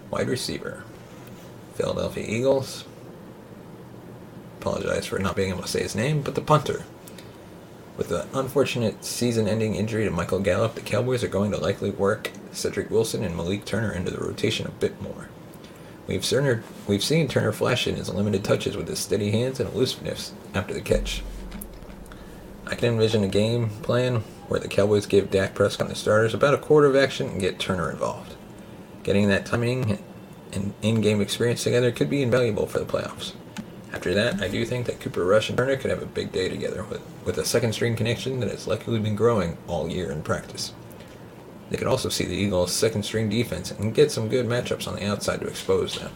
wide 0.09 0.27
receiver. 0.27 0.83
Philadelphia 1.75 2.25
Eagles. 2.27 2.83
Apologize 4.59 5.05
for 5.05 5.17
not 5.17 5.37
being 5.37 5.49
able 5.49 5.61
to 5.61 5.69
say 5.69 5.81
his 5.81 5.95
name, 5.95 6.21
but 6.23 6.35
the 6.35 6.41
punter. 6.41 6.83
With 7.95 8.09
the 8.09 8.27
unfortunate 8.33 9.05
season 9.05 9.47
ending 9.47 9.75
injury 9.75 10.03
to 10.03 10.11
Michael 10.11 10.41
Gallup, 10.41 10.75
the 10.75 10.81
Cowboys 10.81 11.23
are 11.23 11.29
going 11.29 11.51
to 11.51 11.57
likely 11.57 11.89
work 11.89 12.31
Cedric 12.51 12.91
Wilson 12.91 13.23
and 13.23 13.37
Malik 13.37 13.63
Turner 13.63 13.93
into 13.93 14.11
the 14.11 14.19
rotation 14.19 14.67
a 14.67 14.71
bit 14.71 15.01
more. 15.01 15.29
We've, 16.05 16.29
we've 16.85 17.03
seen 17.03 17.29
Turner 17.29 17.53
flash 17.53 17.87
in 17.87 17.95
his 17.95 18.09
limited 18.09 18.43
touches 18.43 18.75
with 18.75 18.89
his 18.89 18.99
steady 18.99 19.31
hands 19.31 19.61
and 19.61 19.73
elusiveness 19.73 20.33
after 20.53 20.73
the 20.73 20.81
catch. 20.81 21.23
I 22.67 22.75
can 22.75 22.89
envision 22.93 23.23
a 23.23 23.29
game 23.29 23.69
plan 23.83 24.23
where 24.51 24.59
the 24.59 24.67
Cowboys 24.67 25.05
give 25.05 25.31
Dak 25.31 25.55
Prescott 25.55 25.87
and 25.87 25.95
the 25.95 25.97
starters 25.97 26.33
about 26.33 26.53
a 26.53 26.57
quarter 26.57 26.87
of 26.87 26.95
action 26.97 27.29
and 27.29 27.39
get 27.39 27.57
Turner 27.57 27.89
involved. 27.89 28.35
Getting 29.01 29.29
that 29.29 29.45
timing 29.45 29.97
and 30.51 30.73
in-game 30.81 31.21
experience 31.21 31.63
together 31.63 31.89
could 31.89 32.09
be 32.09 32.21
invaluable 32.21 32.67
for 32.67 32.79
the 32.79 32.85
playoffs. 32.85 33.31
After 33.93 34.13
that, 34.13 34.41
I 34.41 34.49
do 34.49 34.65
think 34.65 34.87
that 34.87 34.99
Cooper 34.99 35.23
Rush 35.23 35.47
and 35.47 35.57
Turner 35.57 35.77
could 35.77 35.89
have 35.89 36.03
a 36.03 36.05
big 36.05 36.33
day 36.33 36.49
together 36.49 36.83
with, 36.83 36.99
with 37.23 37.37
a 37.37 37.45
second 37.45 37.71
string 37.71 37.95
connection 37.95 38.41
that 38.41 38.49
has 38.49 38.67
likely 38.67 38.99
been 38.99 39.15
growing 39.15 39.57
all 39.67 39.87
year 39.87 40.11
in 40.11 40.21
practice. 40.21 40.73
They 41.69 41.77
could 41.77 41.87
also 41.87 42.09
see 42.09 42.25
the 42.25 42.35
Eagles' 42.35 42.73
second 42.73 43.03
string 43.03 43.29
defense 43.29 43.71
and 43.71 43.95
get 43.95 44.11
some 44.11 44.27
good 44.27 44.47
matchups 44.47 44.85
on 44.85 44.95
the 44.95 45.07
outside 45.07 45.39
to 45.39 45.47
expose 45.47 45.97
them. 45.97 46.11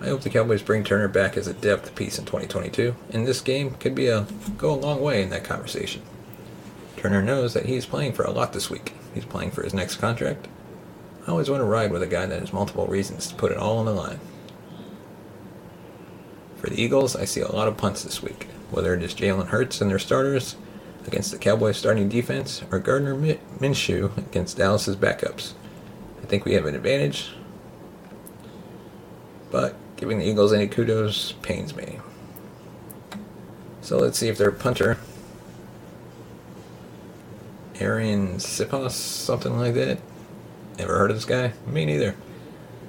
I 0.00 0.06
hope 0.08 0.22
the 0.22 0.30
Cowboys 0.30 0.62
bring 0.62 0.82
Turner 0.82 1.06
back 1.06 1.36
as 1.36 1.46
a 1.46 1.54
depth 1.54 1.94
piece 1.94 2.18
in 2.18 2.24
2022, 2.24 2.96
and 3.12 3.24
this 3.24 3.40
game 3.40 3.74
could 3.74 3.94
be 3.94 4.08
a 4.08 4.26
go 4.58 4.74
a 4.74 4.74
long 4.74 5.00
way 5.00 5.22
in 5.22 5.30
that 5.30 5.44
conversation. 5.44 6.02
Turner 6.96 7.22
knows 7.22 7.54
that 7.54 7.66
he's 7.66 7.86
playing 7.86 8.12
for 8.12 8.24
a 8.24 8.30
lot 8.30 8.52
this 8.52 8.70
week. 8.70 8.94
He's 9.14 9.24
playing 9.24 9.50
for 9.50 9.62
his 9.62 9.74
next 9.74 9.96
contract. 9.96 10.48
I 11.26 11.30
always 11.30 11.50
want 11.50 11.60
to 11.60 11.64
ride 11.64 11.92
with 11.92 12.02
a 12.02 12.06
guy 12.06 12.26
that 12.26 12.40
has 12.40 12.52
multiple 12.52 12.86
reasons 12.86 13.26
to 13.28 13.34
put 13.34 13.52
it 13.52 13.58
all 13.58 13.78
on 13.78 13.86
the 13.86 13.92
line. 13.92 14.20
For 16.56 16.70
the 16.70 16.80
Eagles, 16.80 17.14
I 17.14 17.24
see 17.24 17.40
a 17.40 17.52
lot 17.52 17.68
of 17.68 17.76
punts 17.76 18.02
this 18.02 18.22
week, 18.22 18.48
whether 18.70 18.94
it 18.94 19.02
is 19.02 19.14
Jalen 19.14 19.48
Hurts 19.48 19.80
and 19.80 19.90
their 19.90 19.98
starters 19.98 20.56
against 21.06 21.30
the 21.30 21.38
Cowboys' 21.38 21.76
starting 21.76 22.08
defense 22.08 22.62
or 22.70 22.78
Gardner 22.78 23.14
Minshew 23.14 24.16
against 24.16 24.56
Dallas's 24.56 24.96
backups. 24.96 25.52
I 26.22 26.26
think 26.26 26.44
we 26.44 26.54
have 26.54 26.66
an 26.66 26.74
advantage, 26.74 27.30
but 29.50 29.76
giving 29.96 30.18
the 30.18 30.28
Eagles 30.28 30.52
any 30.52 30.66
kudos 30.66 31.32
pains 31.42 31.76
me. 31.76 32.00
So 33.80 33.98
let's 33.98 34.18
see 34.18 34.28
if 34.28 34.38
their 34.38 34.50
punter, 34.50 34.98
Arian 37.80 38.36
Sipos, 38.36 38.92
something 38.92 39.58
like 39.58 39.74
that. 39.74 39.98
Ever 40.78 40.98
heard 40.98 41.10
of 41.10 41.16
this 41.16 41.24
guy? 41.24 41.52
Me 41.66 41.84
neither. 41.84 42.14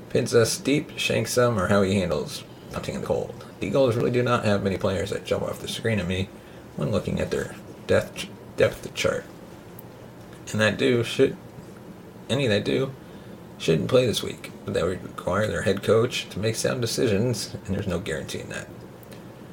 Pins 0.10 0.34
us 0.34 0.58
deep, 0.58 0.98
shanks 0.98 1.34
some, 1.34 1.60
or 1.60 1.68
how 1.68 1.82
he 1.82 2.00
handles 2.00 2.44
punting 2.72 2.96
in 2.96 3.02
the 3.02 3.08
cold. 3.08 3.46
The 3.60 3.68
Eagles 3.68 3.96
really 3.96 4.12
do 4.12 4.24
not 4.24 4.46
have 4.46 4.64
many 4.64 4.78
players 4.78 5.10
that 5.10 5.26
jump 5.26 5.44
off 5.44 5.60
the 5.60 5.68
screen 5.68 6.00
at 6.00 6.08
me 6.08 6.30
when 6.76 6.92
looking 6.92 7.20
at 7.20 7.32
their 7.32 7.56
depth 7.88 8.28
depth 8.56 8.94
chart. 8.94 9.26
And 10.52 10.62
that 10.62 10.78
do 10.78 11.04
should 11.04 11.36
any 12.30 12.48
that 12.48 12.64
do 12.64 12.94
shouldn't 13.58 13.90
play 13.90 14.06
this 14.06 14.24
week, 14.24 14.52
but 14.66 14.74
that 14.74 14.86
would 14.86 15.04
require 15.04 15.48
their 15.48 15.64
head 15.64 15.84
coach 15.84 16.30
to 16.30 16.40
make 16.40 16.56
sound 16.56 16.82
decisions, 16.82 17.56
and 17.66 17.76
there's 17.76 17.88
no 17.88 18.00
guarantee 18.00 18.40
in 18.40 18.50
that. 18.50 18.68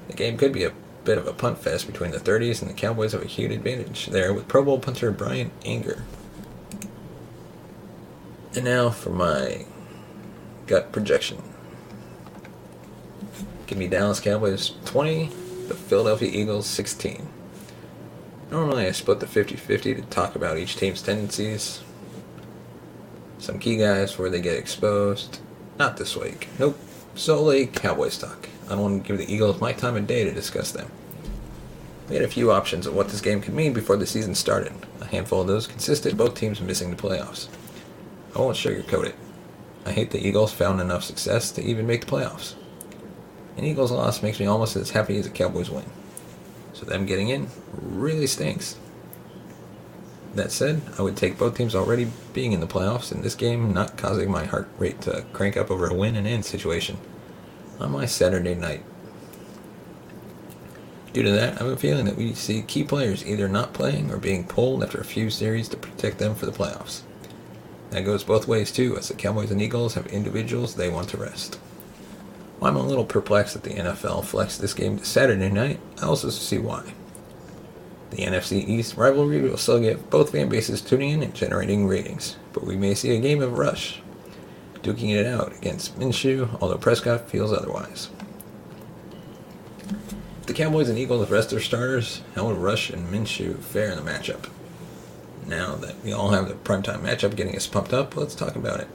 The 0.08 0.14
game 0.14 0.36
could 0.36 0.52
be 0.52 0.64
a 0.64 0.72
bit 1.04 1.18
of 1.18 1.26
a 1.26 1.32
punt 1.32 1.58
fest 1.58 1.86
between 1.86 2.10
the 2.10 2.18
30s, 2.18 2.60
and 2.60 2.70
the 2.70 2.74
Cowboys 2.74 3.12
have 3.12 3.22
a 3.22 3.26
huge 3.26 3.52
advantage 3.52 4.06
there 4.06 4.32
with 4.32 4.48
Pro 4.48 4.64
Bowl 4.64 4.78
punter 4.78 5.10
Bryan 5.10 5.50
Anger. 5.64 6.04
And 8.54 8.64
now 8.64 8.90
for 8.90 9.10
my 9.10 9.66
gut 10.66 10.92
projection. 10.92 11.42
Give 13.66 13.78
me 13.78 13.88
Dallas 13.88 14.20
Cowboys 14.20 14.72
20, 14.84 15.26
the 15.68 15.74
Philadelphia 15.74 16.30
Eagles 16.32 16.66
16. 16.66 17.28
Normally 18.50 18.86
I 18.86 18.92
split 18.92 19.20
the 19.20 19.26
50-50 19.26 19.82
to 19.96 20.02
talk 20.02 20.36
about 20.36 20.58
each 20.58 20.76
team's 20.76 21.02
tendencies. 21.02 21.82
Some 23.38 23.58
key 23.58 23.76
guys 23.76 24.18
where 24.18 24.30
they 24.30 24.40
get 24.40 24.56
exposed. 24.56 25.40
Not 25.78 25.96
this 25.96 26.16
week. 26.16 26.48
Nope. 26.58 26.78
Solely 27.14 27.66
Cowboys 27.66 28.16
talk. 28.16 28.48
I 28.66 28.70
don't 28.70 28.80
want 28.80 29.04
to 29.04 29.08
give 29.08 29.18
the 29.18 29.32
Eagles 29.32 29.60
my 29.60 29.72
time 29.72 29.96
of 29.96 30.06
day 30.06 30.24
to 30.24 30.32
discuss 30.32 30.72
them. 30.72 30.90
We 32.08 32.16
had 32.16 32.24
a 32.24 32.28
few 32.28 32.50
options 32.50 32.86
of 32.86 32.94
what 32.94 33.08
this 33.08 33.20
game 33.20 33.40
could 33.40 33.54
mean 33.54 33.72
before 33.72 33.96
the 33.96 34.06
season 34.06 34.34
started. 34.34 34.72
A 35.00 35.06
handful 35.06 35.42
of 35.42 35.46
those 35.46 35.66
consisted 35.66 36.16
both 36.16 36.34
teams 36.34 36.60
missing 36.60 36.90
the 36.90 37.02
playoffs. 37.02 37.48
I 38.34 38.40
won't 38.40 38.56
sugarcoat 38.56 39.06
it. 39.06 39.14
I 39.86 39.92
hate 39.92 40.10
the 40.10 40.26
Eagles 40.26 40.52
found 40.52 40.80
enough 40.80 41.04
success 41.04 41.50
to 41.52 41.62
even 41.62 41.86
make 41.86 42.04
the 42.04 42.10
playoffs. 42.10 42.54
An 43.56 43.64
Eagles 43.64 43.92
loss 43.92 44.22
makes 44.22 44.40
me 44.40 44.46
almost 44.46 44.76
as 44.76 44.90
happy 44.90 45.18
as 45.18 45.26
a 45.26 45.30
Cowboys 45.30 45.70
win. 45.70 45.84
So 46.72 46.86
them 46.86 47.06
getting 47.06 47.28
in 47.28 47.48
really 47.80 48.26
stinks. 48.26 48.76
That 50.34 50.50
said, 50.50 50.82
I 50.98 51.02
would 51.02 51.16
take 51.16 51.38
both 51.38 51.56
teams 51.56 51.74
already 51.74 52.10
being 52.32 52.52
in 52.52 52.60
the 52.60 52.66
playoffs 52.66 53.12
in 53.12 53.22
this 53.22 53.34
game 53.34 53.72
not 53.72 53.96
causing 53.96 54.30
my 54.30 54.44
heart 54.44 54.68
rate 54.78 55.00
to 55.02 55.24
crank 55.32 55.56
up 55.56 55.70
over 55.70 55.86
a 55.86 55.94
win 55.94 56.16
and 56.16 56.26
end 56.26 56.44
situation 56.44 56.98
on 57.80 57.92
my 57.92 58.06
Saturday 58.06 58.54
night. 58.54 58.84
Due 61.12 61.22
to 61.22 61.30
that, 61.30 61.60
I 61.60 61.64
have 61.64 61.72
a 61.72 61.76
feeling 61.76 62.06
that 62.06 62.16
we 62.16 62.34
see 62.34 62.62
key 62.62 62.82
players 62.82 63.24
either 63.24 63.48
not 63.48 63.72
playing 63.72 64.10
or 64.10 64.18
being 64.18 64.44
pulled 64.44 64.82
after 64.82 64.98
a 64.98 65.04
few 65.04 65.30
series 65.30 65.68
to 65.68 65.76
protect 65.76 66.18
them 66.18 66.34
for 66.34 66.46
the 66.46 66.52
playoffs. 66.52 67.02
That 67.90 68.04
goes 68.04 68.24
both 68.24 68.48
ways 68.48 68.72
too, 68.72 68.96
as 68.98 69.06
the 69.06 69.14
Cowboys 69.14 69.52
and 69.52 69.62
Eagles 69.62 69.94
have 69.94 70.08
individuals 70.08 70.74
they 70.74 70.88
want 70.88 71.08
to 71.10 71.16
rest. 71.16 71.54
While 72.58 72.72
I'm 72.72 72.76
a 72.76 72.82
little 72.82 73.04
perplexed 73.04 73.54
that 73.54 73.62
the 73.62 73.74
NFL 73.74 74.24
flexed 74.24 74.60
this 74.60 74.74
game 74.74 74.98
to 74.98 75.04
Saturday 75.04 75.50
night, 75.50 75.78
I 76.02 76.06
also 76.06 76.30
see 76.30 76.58
why. 76.58 76.94
The 78.10 78.24
NFC 78.24 78.66
East 78.66 78.96
rivalry 78.96 79.40
will 79.40 79.56
still 79.56 79.80
get 79.80 80.10
both 80.10 80.32
fan 80.32 80.48
bases 80.48 80.80
tuning 80.80 81.10
in 81.10 81.22
and 81.22 81.34
generating 81.34 81.86
ratings, 81.86 82.36
but 82.52 82.64
we 82.64 82.76
may 82.76 82.94
see 82.94 83.14
a 83.14 83.20
game 83.20 83.42
of 83.42 83.58
rush, 83.58 84.02
duking 84.84 85.14
it 85.14 85.26
out 85.26 85.56
against 85.56 85.98
Minshew, 85.98 86.56
although 86.60 86.78
Prescott 86.78 87.28
feels 87.28 87.52
otherwise. 87.52 88.10
The 90.46 90.52
Cowboys 90.52 90.90
and 90.90 90.98
Eagles 90.98 91.30
rest 91.30 91.50
their 91.50 91.58
starters, 91.58 92.20
how 92.34 92.46
would 92.46 92.58
Rush 92.58 92.90
and 92.90 93.08
Minshew 93.08 93.58
fare 93.58 93.90
in 93.90 93.96
the 93.96 94.08
matchup? 94.08 94.50
Now 95.46 95.74
that 95.76 96.02
we 96.04 96.12
all 96.12 96.30
have 96.30 96.48
the 96.48 96.54
primetime 96.54 97.00
matchup 97.00 97.34
getting 97.34 97.56
us 97.56 97.66
pumped 97.66 97.92
up, 97.92 98.14
let's 98.16 98.34
talk 98.34 98.54
about 98.54 98.80
it. 98.80 98.88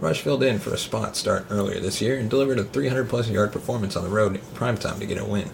Rush 0.00 0.22
filled 0.22 0.42
in 0.42 0.58
for 0.58 0.72
a 0.72 0.78
spot 0.78 1.14
start 1.14 1.46
earlier 1.50 1.78
this 1.78 2.00
year 2.00 2.18
and 2.18 2.30
delivered 2.30 2.58
a 2.58 2.64
300 2.64 3.08
plus 3.08 3.28
yard 3.28 3.52
performance 3.52 3.96
on 3.96 4.02
the 4.02 4.08
road 4.08 4.34
in 4.34 4.40
primetime 4.40 4.98
to 4.98 5.06
get 5.06 5.18
a 5.18 5.24
win. 5.24 5.50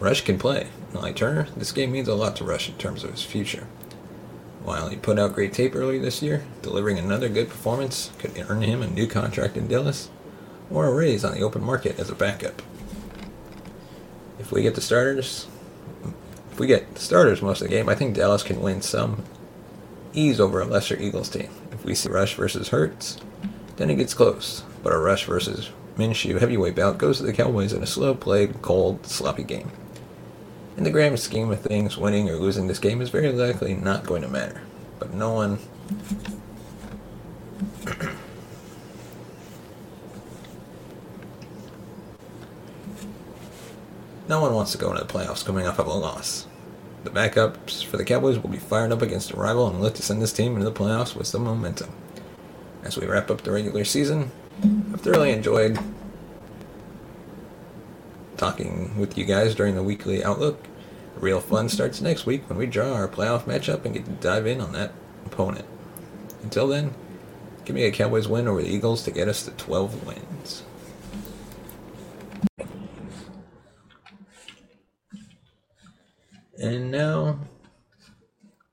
Rush 0.00 0.22
can 0.22 0.38
play. 0.38 0.66
Like 0.92 1.14
Turner, 1.14 1.46
this 1.56 1.72
game 1.72 1.92
means 1.92 2.08
a 2.08 2.14
lot 2.14 2.34
to 2.36 2.44
Rush 2.44 2.68
in 2.68 2.74
terms 2.76 3.04
of 3.04 3.10
his 3.12 3.22
future. 3.22 3.68
While 4.66 4.88
he 4.88 4.96
put 4.96 5.16
out 5.16 5.32
great 5.32 5.52
tape 5.52 5.76
earlier 5.76 6.00
this 6.00 6.20
year, 6.20 6.44
delivering 6.60 6.98
another 6.98 7.28
good 7.28 7.48
performance 7.48 8.10
could 8.18 8.32
earn 8.48 8.62
him 8.62 8.82
a 8.82 8.88
new 8.88 9.06
contract 9.06 9.56
in 9.56 9.68
Dallas 9.68 10.10
or 10.68 10.86
a 10.86 10.92
raise 10.92 11.24
on 11.24 11.34
the 11.34 11.42
open 11.42 11.62
market 11.62 12.00
as 12.00 12.10
a 12.10 12.16
backup. 12.16 12.60
If 14.40 14.50
we 14.50 14.62
get 14.62 14.74
the 14.74 14.80
starters, 14.80 15.46
if 16.50 16.58
we 16.58 16.66
get 16.66 16.96
the 16.96 17.00
starters 17.00 17.40
most 17.40 17.62
of 17.62 17.68
the 17.68 17.74
game, 17.76 17.88
I 17.88 17.94
think 17.94 18.16
Dallas 18.16 18.42
can 18.42 18.60
win 18.60 18.82
some 18.82 19.22
ease 20.12 20.40
over 20.40 20.60
a 20.60 20.64
lesser 20.64 21.00
Eagles 21.00 21.28
team. 21.28 21.50
If 21.70 21.84
we 21.84 21.94
see 21.94 22.08
Rush 22.08 22.34
versus 22.34 22.70
Hurts, 22.70 23.18
then 23.76 23.88
it 23.88 23.94
gets 23.94 24.14
close. 24.14 24.64
But 24.82 24.92
a 24.92 24.98
Rush 24.98 25.26
versus 25.26 25.70
Minshew 25.96 26.40
heavyweight 26.40 26.74
bout 26.74 26.98
goes 26.98 27.18
to 27.18 27.22
the 27.22 27.32
Cowboys 27.32 27.72
in 27.72 27.84
a 27.84 27.86
slow 27.86 28.16
played, 28.16 28.62
cold, 28.62 29.06
sloppy 29.06 29.44
game. 29.44 29.70
In 30.76 30.84
the 30.84 30.90
grand 30.90 31.18
scheme 31.18 31.50
of 31.50 31.60
things, 31.60 31.96
winning 31.96 32.28
or 32.28 32.36
losing 32.36 32.66
this 32.66 32.78
game 32.78 33.00
is 33.00 33.08
very 33.08 33.32
likely 33.32 33.72
not 33.74 34.04
going 34.04 34.20
to 34.22 34.28
matter. 34.28 34.60
But 34.98 35.14
no 35.14 35.32
one. 35.32 35.58
no 44.28 44.42
one 44.42 44.52
wants 44.52 44.72
to 44.72 44.78
go 44.78 44.90
into 44.90 45.02
the 45.02 45.12
playoffs 45.12 45.44
coming 45.44 45.66
off 45.66 45.78
of 45.78 45.86
a 45.86 45.92
loss. 45.94 46.46
The 47.04 47.10
backups 47.10 47.82
for 47.82 47.96
the 47.96 48.04
Cowboys 48.04 48.38
will 48.38 48.50
be 48.50 48.58
fired 48.58 48.92
up 48.92 49.00
against 49.00 49.30
a 49.30 49.36
rival 49.36 49.68
and 49.68 49.80
look 49.80 49.94
to 49.94 50.02
send 50.02 50.20
this 50.20 50.32
team 50.32 50.52
into 50.54 50.68
the 50.68 50.72
playoffs 50.72 51.16
with 51.16 51.26
some 51.26 51.44
momentum. 51.44 51.90
As 52.82 52.98
we 52.98 53.06
wrap 53.06 53.30
up 53.30 53.40
the 53.42 53.52
regular 53.52 53.84
season, 53.84 54.30
I've 54.92 55.00
thoroughly 55.00 55.30
enjoyed 55.30 55.78
talking 58.36 58.98
with 58.98 59.16
you 59.16 59.24
guys 59.24 59.54
during 59.54 59.74
the 59.74 59.82
weekly 59.82 60.22
outlook. 60.22 60.66
Real 61.16 61.40
fun 61.40 61.68
starts 61.68 62.00
next 62.00 62.26
week 62.26 62.48
when 62.48 62.58
we 62.58 62.66
draw 62.66 62.92
our 62.92 63.08
playoff 63.08 63.44
matchup 63.44 63.84
and 63.84 63.94
get 63.94 64.04
to 64.04 64.10
dive 64.12 64.46
in 64.46 64.60
on 64.60 64.72
that 64.72 64.92
opponent. 65.24 65.64
Until 66.42 66.68
then, 66.68 66.94
give 67.64 67.74
me 67.74 67.84
a 67.84 67.90
Cowboys 67.90 68.28
win 68.28 68.46
over 68.46 68.62
the 68.62 68.68
Eagles 68.68 69.02
to 69.04 69.10
get 69.10 69.28
us 69.28 69.44
to 69.44 69.50
12 69.52 70.06
wins. 70.06 70.62
And 76.58 76.90
now, 76.90 77.38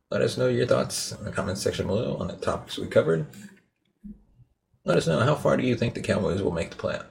let 0.10 0.22
us 0.22 0.38
know 0.38 0.48
your 0.48 0.66
thoughts 0.66 1.12
in 1.12 1.26
the 1.26 1.32
comments 1.32 1.62
section 1.62 1.88
below 1.88 2.18
on 2.18 2.28
the 2.28 2.36
topics 2.36 2.78
we 2.78 2.88
covered. 2.88 3.26
Let 4.86 4.98
us 4.98 5.08
know 5.08 5.20
how 5.20 5.36
far 5.36 5.58
do 5.58 5.66
you 5.66 5.76
think 5.76 5.94
the 5.94 6.02
Cowboys 6.02 6.42
will 6.42 6.52
make 6.52 6.72
the 6.72 6.76
playoff? 6.76 7.06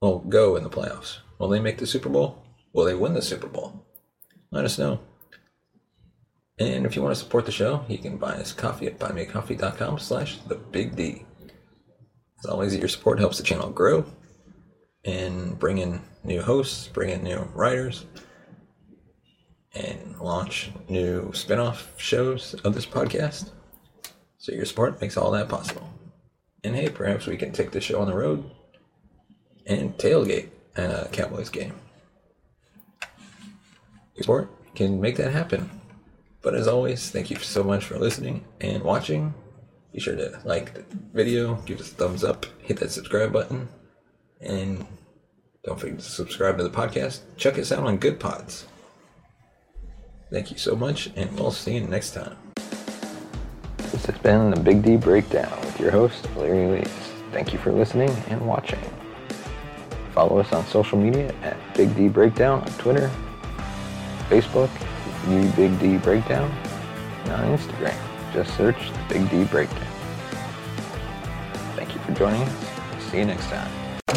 Will 0.00 0.20
go 0.20 0.54
in 0.56 0.62
the 0.62 0.70
playoffs? 0.70 1.18
Will 1.38 1.48
they 1.48 1.60
make 1.60 1.78
the 1.78 1.86
Super 1.86 2.08
Bowl? 2.08 2.42
Will 2.72 2.84
they 2.84 2.94
win 2.94 3.14
the 3.14 3.22
Super 3.22 3.48
Bowl? 3.48 3.84
Let 4.52 4.64
us 4.64 4.78
know. 4.78 5.00
And 6.58 6.86
if 6.86 6.94
you 6.94 7.02
want 7.02 7.14
to 7.14 7.20
support 7.20 7.46
the 7.46 7.52
show, 7.52 7.84
you 7.88 7.98
can 7.98 8.16
buy 8.16 8.34
us 8.34 8.52
coffee 8.52 8.86
at 8.86 8.98
buymeacoffee.com 8.98 9.98
slash 9.98 10.38
the 10.46 10.54
big 10.54 10.96
D. 10.96 11.24
As 12.38 12.46
always, 12.46 12.76
your 12.76 12.88
support 12.88 13.18
helps 13.18 13.38
the 13.38 13.44
channel 13.44 13.70
grow 13.70 14.04
and 15.04 15.58
bring 15.58 15.78
in 15.78 16.00
new 16.22 16.42
hosts, 16.42 16.88
bring 16.88 17.10
in 17.10 17.24
new 17.24 17.38
writers, 17.54 18.06
and 19.74 20.16
launch 20.20 20.70
new 20.88 21.32
spin-off 21.32 21.92
shows 21.96 22.54
of 22.64 22.74
this 22.74 22.86
podcast. 22.86 23.50
So 24.38 24.52
your 24.52 24.64
support 24.64 25.00
makes 25.00 25.16
all 25.16 25.32
that 25.32 25.48
possible. 25.48 25.88
And 26.62 26.74
hey, 26.74 26.88
perhaps 26.88 27.26
we 27.26 27.36
can 27.36 27.52
take 27.52 27.72
the 27.72 27.80
show 27.80 28.00
on 28.00 28.06
the 28.06 28.14
road 28.14 28.50
and 29.68 29.96
tailgate 29.98 30.48
at 30.76 30.90
a 30.90 31.08
Cowboys 31.12 31.50
game. 31.50 31.74
Your 34.14 34.22
support 34.22 34.50
can 34.74 35.00
make 35.00 35.16
that 35.16 35.32
happen. 35.32 35.70
But 36.42 36.54
as 36.54 36.66
always, 36.66 37.10
thank 37.10 37.30
you 37.30 37.36
so 37.36 37.62
much 37.62 37.84
for 37.84 37.98
listening 37.98 38.44
and 38.60 38.82
watching. 38.82 39.34
Be 39.92 40.00
sure 40.00 40.16
to 40.16 40.40
like 40.44 40.74
the 40.74 40.84
video, 41.12 41.56
give 41.66 41.80
us 41.80 41.90
a 41.92 41.94
thumbs 41.94 42.24
up, 42.24 42.46
hit 42.62 42.78
that 42.78 42.90
subscribe 42.90 43.32
button, 43.32 43.68
and 44.40 44.86
don't 45.64 45.78
forget 45.78 45.98
to 45.98 46.04
subscribe 46.04 46.56
to 46.58 46.64
the 46.64 46.70
podcast. 46.70 47.20
Check 47.36 47.58
us 47.58 47.72
out 47.72 47.84
on 47.84 47.98
Goodpods. 47.98 48.64
Thank 50.30 50.50
you 50.50 50.58
so 50.58 50.76
much, 50.76 51.10
and 51.16 51.38
we'll 51.38 51.50
see 51.50 51.74
you 51.74 51.80
next 51.80 52.12
time. 52.12 52.36
This 53.90 54.06
has 54.06 54.18
been 54.18 54.50
the 54.50 54.60
Big 54.60 54.82
D 54.82 54.96
Breakdown 54.96 55.58
with 55.62 55.80
your 55.80 55.90
host, 55.90 56.28
Larry 56.36 56.80
Lees. 56.80 56.88
Thank 57.32 57.52
you 57.52 57.58
for 57.58 57.72
listening 57.72 58.10
and 58.28 58.40
watching. 58.46 58.78
Follow 60.18 60.40
us 60.40 60.52
on 60.52 60.66
social 60.66 60.98
media 60.98 61.32
at 61.44 61.56
Big 61.76 61.94
D 61.94 62.08
Breakdown 62.08 62.60
on 62.62 62.72
Twitter, 62.72 63.08
Facebook, 64.28 64.68
New 65.28 65.48
Big 65.52 65.78
D 65.78 65.96
Breakdown, 65.96 66.50
and 67.22 67.34
on 67.34 67.56
Instagram. 67.56 67.96
Just 68.32 68.56
search 68.56 68.90
the 68.90 69.14
Big 69.14 69.30
D 69.30 69.44
Breakdown. 69.44 69.86
Thank 71.76 71.94
you 71.94 72.00
for 72.00 72.10
joining 72.14 72.42
us. 72.42 72.52
See 73.12 73.18
you 73.18 73.26
next 73.26 73.46
time. 73.46 73.77